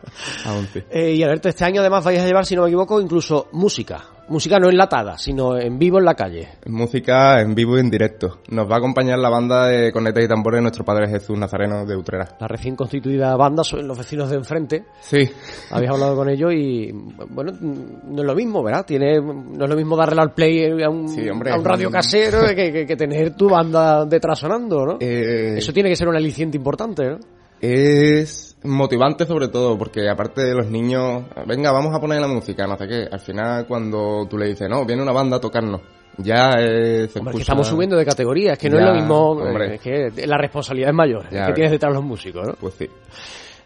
[0.46, 0.82] aún sí.
[0.90, 4.04] Eh, y Alberto, este año además vais a llevar, si no me equivoco, incluso música.
[4.28, 6.48] Música no enlatada, sino en vivo en la calle.
[6.66, 8.38] Música en vivo y en directo.
[8.48, 11.84] Nos va a acompañar la banda de Cornetas y Tambores de nuestro Padre Jesús Nazareno
[11.84, 12.36] de Utrera.
[12.40, 14.84] La recién constituida banda son los vecinos de enfrente.
[15.00, 15.28] Sí.
[15.70, 16.90] Habéis hablado con ellos y,
[17.28, 18.86] bueno, no es lo mismo, ¿verdad?
[18.86, 21.50] Tiene, no es lo mismo darle al play a un, Sí, hombre.
[21.52, 24.98] a un radio casero que, que- que tener tu banda detrás sonando, ¿no?
[25.00, 27.18] Eh, Eso tiene que ser un aliciente importante, ¿no?
[27.60, 32.66] Es motivante sobre todo, porque aparte de los niños, venga, vamos a poner la música,
[32.66, 33.08] no sé qué.
[33.10, 35.80] Al final, cuando tú le dices, no, viene una banda a tocarnos,
[36.18, 38.84] ya eh, se Hombre, es escucha- que estamos subiendo de categoría, es que no es
[38.84, 39.74] lo mismo, hombre.
[39.76, 42.54] es que la responsabilidad es mayor, Ya, es que tienes detrás los músicos, ¿no?
[42.54, 42.88] Pues sí.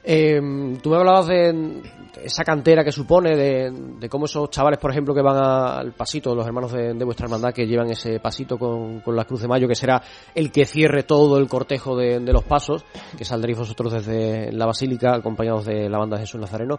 [0.09, 0.41] Eh,
[0.81, 1.83] tú me hablabas de
[2.23, 6.33] esa cantera que supone, de, de cómo esos chavales, por ejemplo, que van al pasito,
[6.33, 9.49] los hermanos de, de vuestra hermandad, que llevan ese pasito con, con la Cruz de
[9.49, 10.01] Mayo, que será
[10.33, 12.85] el que cierre todo el cortejo de, de los pasos,
[13.19, 16.79] que saldréis vosotros desde la Basílica, acompañados de la banda de Jesús Nazareno,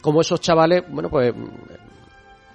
[0.00, 1.32] como esos chavales, bueno, pues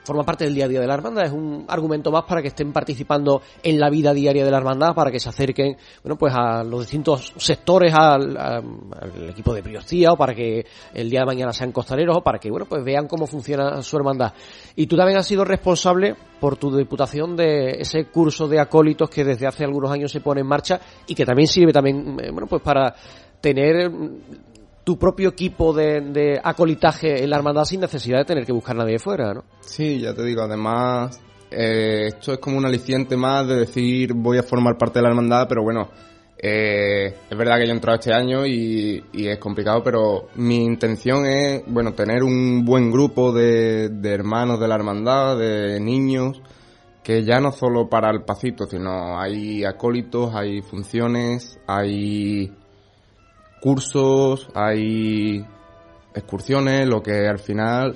[0.08, 2.48] forma parte del día a día de la hermandad, es un argumento más para que
[2.48, 6.34] estén participando en la vida diaria de la hermandad, para que se acerquen, bueno, pues
[6.34, 11.26] a los distintos sectores, al, al equipo de priostía, o para que el día de
[11.26, 14.34] mañana sean costaleros, o para que, bueno, pues vean cómo funciona su hermandad.
[14.76, 19.26] Y tú también has sido responsable por tu diputación de ese curso de acólitos que
[19.26, 22.48] desde hace algunos años se pone en marcha y que también sirve también, eh, bueno,
[22.48, 22.96] pues para
[23.42, 23.92] tener
[24.88, 28.86] tu propio equipo de, acolitaje en la hermandad sin necesidad de tener que buscar a
[28.86, 29.44] nadie fuera, ¿no?
[29.60, 31.20] Sí, ya te digo, además
[31.52, 35.10] eh, esto es como un aliciente más de decir voy a formar parte de la
[35.10, 35.90] hermandad, pero bueno,
[36.38, 41.26] eh, es verdad que yo he entrado este año y, es complicado, pero mi intención
[41.26, 46.42] es, bueno, tener un buen grupo de, de hermanos de la hermandad, de niños,
[47.04, 52.54] que ya no solo para el pasito, sino hay acólitos, hay funciones, hay
[53.62, 55.46] cursos, hay
[56.14, 57.96] excursiones, lo que al final,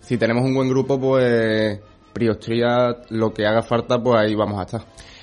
[0.00, 1.80] si tenemos un buen grupo, pues
[2.12, 4.82] Priostría, lo que haga falta, pues ahí vamos a estar.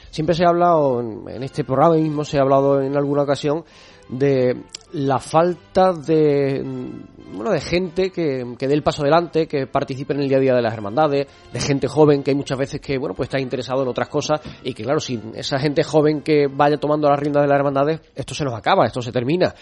[0.10, 3.64] Siempre se ha hablado, en este programa mismo se ha hablado en alguna ocasión,
[4.10, 6.64] de la falta de
[7.32, 10.42] bueno de gente que, que dé el paso adelante, que participe en el día a
[10.42, 13.40] día de las hermandades, de gente joven que hay muchas veces que bueno pues está
[13.40, 17.20] interesado en otras cosas y que claro sin esa gente joven que vaya tomando las
[17.20, 19.54] riendas de las hermandades esto se nos acaba, esto se termina.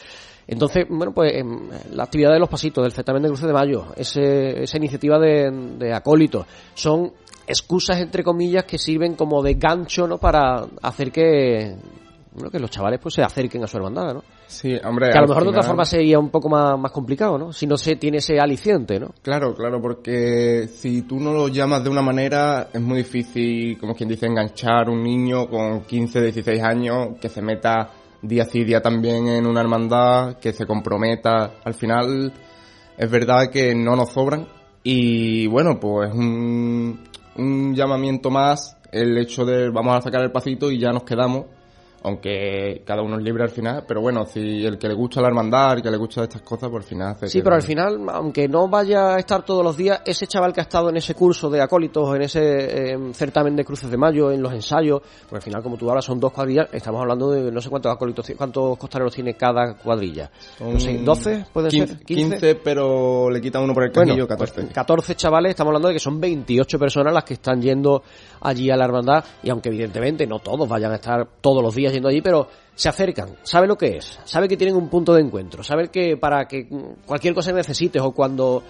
[0.50, 3.88] Entonces, bueno, pues em, la actividad de los pasitos, del certamen de Cruce de Mayo,
[3.98, 7.12] ese, esa iniciativa de, de acólitos, son
[7.46, 10.18] excusas entre comillas que sirven como de gancho, ¿no?
[10.18, 11.76] Para hacer que,
[12.34, 14.24] bueno, que los chavales pues se acerquen a su hermandad, ¿no?
[14.48, 15.12] Sí, hombre.
[15.12, 17.52] Que a lo mejor de otra forma sería un poco más, más complicado, ¿no?
[17.52, 19.14] Si no se tiene ese aliciente, ¿no?
[19.22, 23.94] Claro, claro, porque si tú no lo llamas de una manera, es muy difícil, como
[23.94, 27.92] quien dice, enganchar un niño con 15, 16 años que se meta
[28.22, 31.56] día sí día también en una hermandad, que se comprometa.
[31.64, 32.34] Al final,
[32.98, 34.48] es verdad que no nos sobran.
[34.84, 37.04] Y bueno, pues un,
[37.36, 41.46] un llamamiento más el hecho de vamos a sacar el pasito y ya nos quedamos
[42.04, 45.28] aunque cada uno es libre al final, pero bueno, si el que le gusta la
[45.28, 48.08] hermandad, el que le gusta estas cosas, pues al final hace Sí, pero al final,
[48.10, 51.16] aunque no vaya a estar todos los días, ese chaval que ha estado en ese
[51.16, 55.34] curso de acólitos, en ese em, certamen de cruces de mayo, en los ensayos, pues
[55.34, 58.32] al final, como tú hablas, son dos cuadrillas, estamos hablando de no sé cuántos acólitos,
[58.38, 60.30] cuántos costaleros tiene cada cuadrilla.
[60.60, 61.98] no sé, ¿12 puede ser?
[62.00, 64.68] 15, pero le quitan uno por el camino 14.
[64.68, 68.04] 14 chavales, estamos hablando de que son 28 personas las que están yendo
[68.42, 71.94] allí a la hermandad, y aunque evidentemente no todos vayan a estar todos los días
[71.94, 75.64] allí, pero se acercan, sabe lo que es, sabe que tienen un punto de encuentro,
[75.64, 76.68] sabe que para que
[77.06, 78.64] cualquier cosa que necesites o cuando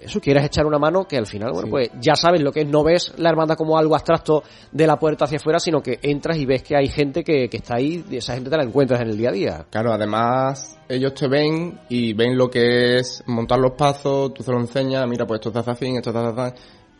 [0.00, 2.68] eso quieras echar una mano, que al final, bueno, pues ya sabes lo que es,
[2.68, 6.36] no ves la hermandad como algo abstracto de la puerta hacia afuera, sino que entras
[6.38, 9.00] y ves que hay gente que, que está ahí y esa gente te la encuentras
[9.00, 9.66] en el día a día.
[9.70, 14.52] Claro, además ellos te ven y ven lo que es montar los pasos, tú se
[14.52, 16.12] lo enseñas, mira, pues esto está hace esto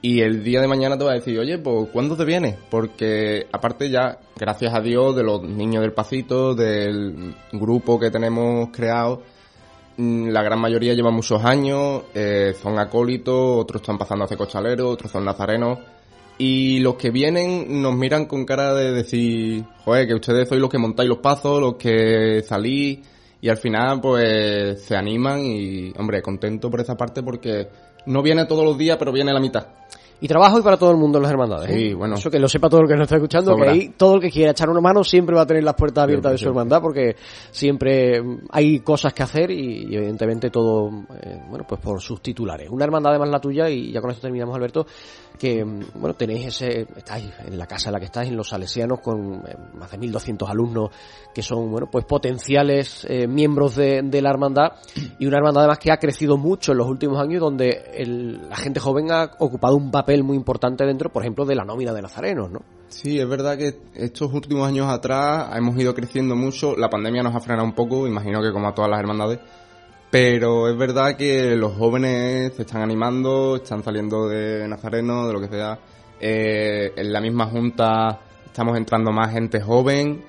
[0.07, 2.55] y el día de mañana te va a decir, oye, pues ¿cuándo te vienes?
[2.71, 8.69] Porque aparte ya, gracias a Dios, de los niños del pasito, del grupo que tenemos
[8.71, 9.23] creado,
[9.97, 14.39] mm, la gran mayoría lleva muchos años, eh, son acólitos, otros están pasando a ser
[14.39, 15.81] cochaleros, otros son nazarenos.
[16.39, 20.71] Y los que vienen nos miran con cara de decir, joder, que ustedes sois los
[20.71, 23.01] que montáis los pasos, los que salís,
[23.41, 27.69] y al final pues se animan y, hombre, contento por esa parte porque
[28.07, 29.67] no viene todos los días, pero viene la mitad.
[30.21, 31.71] Y trabajo y para todo el mundo en las hermandades.
[31.71, 31.95] Sí, ¿eh?
[31.95, 32.15] bueno.
[32.15, 34.31] Eso que lo sepa todo el que nos está escuchando, que ahí todo el que
[34.31, 37.17] quiera echar una mano siempre va a tener las puertas abiertas de su hermandad, porque
[37.51, 40.89] siempre hay cosas que hacer y, evidentemente todo,
[41.23, 42.71] eh, bueno, pues por sus titulares.
[42.71, 44.87] Una hermandad además la tuya, y ya con esto terminamos, Alberto,
[45.37, 45.65] que,
[45.95, 49.43] bueno, tenéis ese, estáis en la casa en la que estáis, en los salesianos, con
[49.47, 50.91] eh, más de 1.200 alumnos
[51.35, 54.73] que son, bueno, pues potenciales miembros de, la hermandad,
[55.19, 58.81] y una hermandad además que ha crecido mucho en los últimos años, donde la gente
[58.81, 62.51] joven ha ocupado un papel muy importante dentro, por ejemplo, de la nómina de nazarenos,
[62.51, 62.61] ¿no?
[62.89, 67.35] Sí, es verdad que estos últimos años atrás hemos ido creciendo mucho, la pandemia nos
[67.35, 69.41] ha frenado un poco, imagino que como a todas las hermandades,
[70.11, 75.41] pero es verdad que los jóvenes se están animando, están saliendo de Nazareno, de lo
[75.41, 75.79] que sea.
[76.21, 80.25] Eh, en la misma junta estamos entrando más gente joven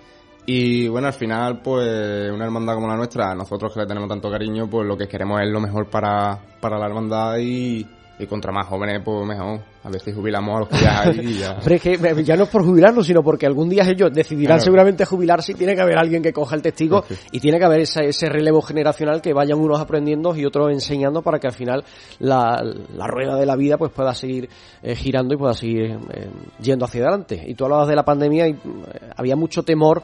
[0.49, 4.31] y bueno, al final, pues una hermandad como la nuestra, nosotros que le tenemos tanto
[4.31, 7.85] cariño, pues lo que queremos es lo mejor para, para la hermandad y,
[8.17, 9.59] y contra más jóvenes, pues mejor.
[9.87, 11.59] A ver si jubilamos a los que ya hay y ya.
[11.63, 15.05] Pero es que ya no es por jubilarnos, sino porque algún día ellos decidirán seguramente
[15.05, 18.05] jubilarse y tiene que haber alguien que coja el testigo y tiene que haber ese,
[18.05, 21.85] ese, relevo generacional que vayan unos aprendiendo y otros enseñando para que al final
[22.19, 22.61] la,
[22.97, 24.49] la rueda de la vida pues pueda seguir
[24.83, 26.31] eh, girando y pueda seguir eh,
[26.61, 27.41] yendo hacia adelante.
[27.47, 28.57] Y tú hablabas de la pandemia y eh,
[29.15, 30.03] había mucho temor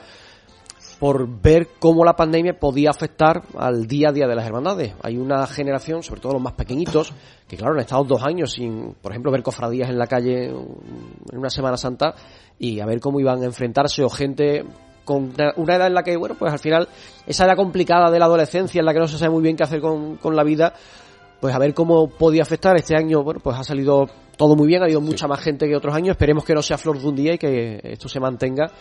[0.99, 4.93] por ver cómo la pandemia podía afectar al día a día de las hermandades.
[5.01, 7.13] Hay una generación, sobre todo los más pequeñitos,
[7.47, 11.37] que claro, han estado dos años sin, por ejemplo, ver cofradías en la calle en
[11.37, 12.15] una Semana Santa
[12.59, 14.63] y a ver cómo iban a enfrentarse o gente
[15.03, 16.87] con una edad en la que, bueno, pues al final
[17.27, 19.63] esa edad complicada de la adolescencia en la que no se sabe muy bien qué
[19.63, 20.73] hacer con, con la vida,
[21.41, 22.75] pues a ver cómo podía afectar.
[22.77, 24.07] Este año, bueno, pues ha salido
[24.37, 26.11] todo muy bien, ha habido mucha más gente que otros años.
[26.11, 28.71] Esperemos que no sea flor de un día y que esto se mantenga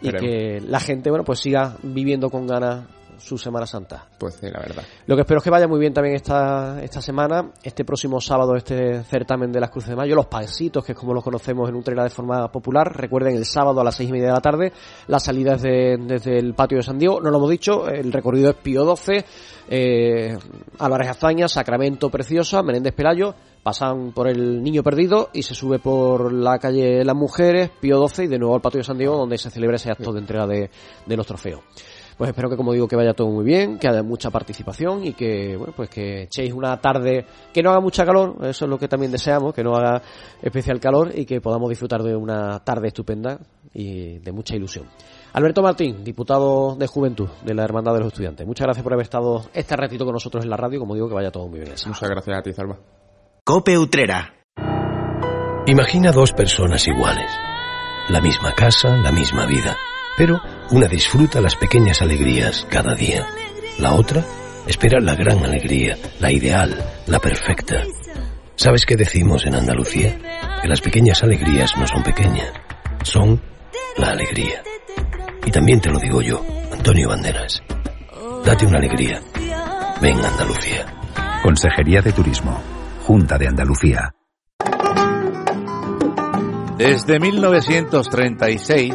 [0.00, 2.84] y que la gente, bueno, pues siga viviendo con ganas
[3.20, 4.06] su Semana Santa.
[4.18, 4.82] Pues sí, la verdad.
[5.06, 8.56] Lo que espero es que vaya muy bien también esta, esta semana, este próximo sábado,
[8.56, 11.76] este certamen de las Cruces de Mayo, los pasitos, que es como los conocemos en
[11.76, 12.96] Utrera de forma popular.
[12.96, 14.72] Recuerden, el sábado a las seis y media de la tarde,
[15.06, 17.20] las salidas de, desde el patio de San Diego.
[17.20, 19.24] No lo hemos dicho, el recorrido es Pío 12,
[19.68, 20.38] eh,
[20.78, 26.32] Álvarez Azaña, Sacramento Preciosa, Menéndez Pelayo, pasan por el Niño Perdido y se sube por
[26.32, 29.38] la calle Las Mujeres, Pío 12 y de nuevo al patio de San Diego donde
[29.38, 30.70] se celebra ese acto de entrega de,
[31.06, 31.60] de los trofeos
[32.20, 35.14] pues espero que como digo que vaya todo muy bien, que haya mucha participación y
[35.14, 38.78] que bueno pues que echéis una tarde que no haga mucha calor, eso es lo
[38.78, 40.02] que también deseamos, que no haga
[40.42, 43.38] especial calor y que podamos disfrutar de una tarde estupenda
[43.72, 44.84] y de mucha ilusión.
[45.32, 48.46] Alberto Martín, diputado de Juventud de la Hermandad de los Estudiantes.
[48.46, 51.14] Muchas gracias por haber estado este ratito con nosotros en la radio, como digo que
[51.14, 51.72] vaya todo muy bien.
[51.86, 52.78] Muchas gracias a ti, Salva.
[53.42, 54.34] Cope Utrera.
[55.66, 57.30] Imagina dos personas iguales,
[58.10, 59.74] la misma casa, la misma vida
[60.16, 60.40] pero
[60.70, 63.26] una disfruta las pequeñas alegrías cada día.
[63.78, 64.24] La otra
[64.66, 67.82] espera la gran alegría, la ideal, la perfecta.
[68.56, 70.18] ¿Sabes qué decimos en Andalucía?
[70.62, 72.52] Que las pequeñas alegrías no son pequeñas,
[73.02, 73.40] son
[73.96, 74.62] la alegría.
[75.46, 77.62] Y también te lo digo yo, Antonio Banderas.
[78.44, 79.20] Date una alegría.
[80.00, 80.86] Ven Andalucía.
[81.42, 82.62] Consejería de Turismo.
[83.06, 84.14] Junta de Andalucía.
[86.76, 88.94] Desde 1936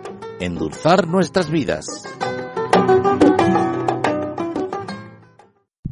[0.41, 2.03] endulzar nuestras vidas.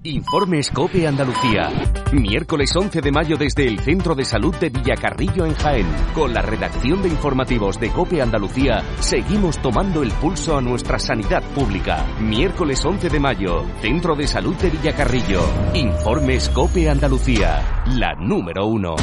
[0.02, 1.70] Informes COPE Andalucía.
[2.14, 5.86] Miércoles 11 de mayo desde el Centro de Salud de Villacarrillo en Jaén.
[6.16, 11.43] Con la redacción de informativos de COPE Andalucía, seguimos tomando el pulso a nuestra sanidad
[11.54, 12.08] pública.
[12.20, 15.41] Miércoles 11 de mayo, Centro de Salud de Villacarrillo.
[15.76, 18.95] Informes COPE Andalucía, la número uno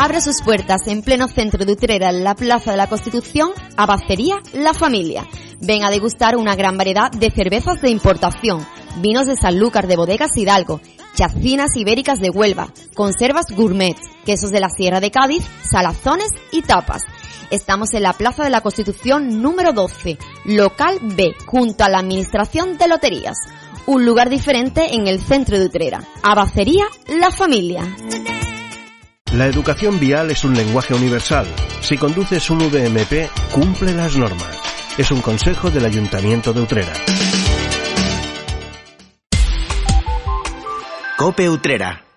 [0.00, 4.36] abre sus puertas en pleno centro de Utrera, en la Plaza de la Constitución, Abacería
[4.54, 5.26] La Familia.
[5.60, 8.66] Ven a degustar una gran variedad de cervezas de importación,
[9.02, 10.80] vinos de Sanlúcar de Bodegas Hidalgo,
[11.14, 13.94] chacinas ibéricas de Huelva, conservas gourmet,
[14.24, 17.02] quesos de la Sierra de Cádiz, salazones y tapas.
[17.50, 22.78] Estamos en la Plaza de la Constitución número 12, local B, junto a la Administración
[22.78, 23.36] de Loterías.
[23.84, 26.02] Un lugar diferente en el centro de Utrera.
[26.22, 27.82] Abacería La Familia.
[29.32, 31.46] La educación vial es un lenguaje universal.
[31.82, 34.58] Si conduces un VMP, cumple las normas.
[34.98, 36.92] Es un consejo del Ayuntamiento de Utrera.
[41.16, 42.10] Cope Utrera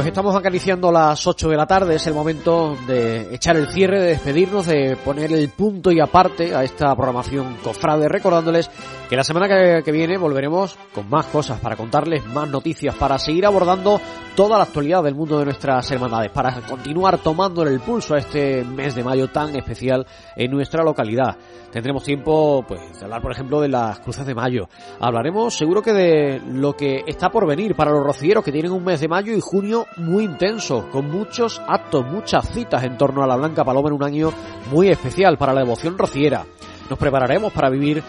[0.00, 4.00] Pues estamos acariciando las 8 de la tarde, es el momento de echar el cierre,
[4.00, 8.70] de despedirnos, de poner el punto y aparte a esta programación cofrade, recordándoles
[9.10, 13.44] que la semana que, viene volveremos con más cosas para contarles, más noticias, para seguir
[13.44, 14.00] abordando
[14.40, 18.64] toda la actualidad del mundo de nuestras hermandades, para continuar tomando el pulso a este
[18.64, 21.36] mes de mayo tan especial en nuestra localidad.
[21.70, 24.66] Tendremos tiempo pues de hablar, por ejemplo, de las cruces de mayo.
[24.98, 28.82] Hablaremos seguro que de lo que está por venir para los rocieros que tienen un
[28.82, 33.26] mes de mayo y junio muy intenso, con muchos actos, muchas citas en torno a
[33.26, 34.32] la Blanca Paloma en un año
[34.70, 36.46] muy especial para la devoción rociera.
[36.88, 38.02] Nos prepararemos para vivir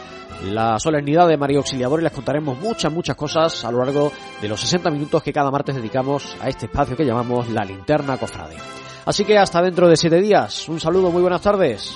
[0.44, 4.12] la solemnidad de María Auxiliador y les contaremos muchas, muchas cosas a lo largo
[4.42, 8.18] de los 60 minutos que cada martes dedicamos a este espacio que llamamos la linterna
[8.18, 8.58] cofrade.
[9.06, 10.68] Así que hasta dentro de siete días.
[10.70, 11.96] Un saludo, muy buenas tardes.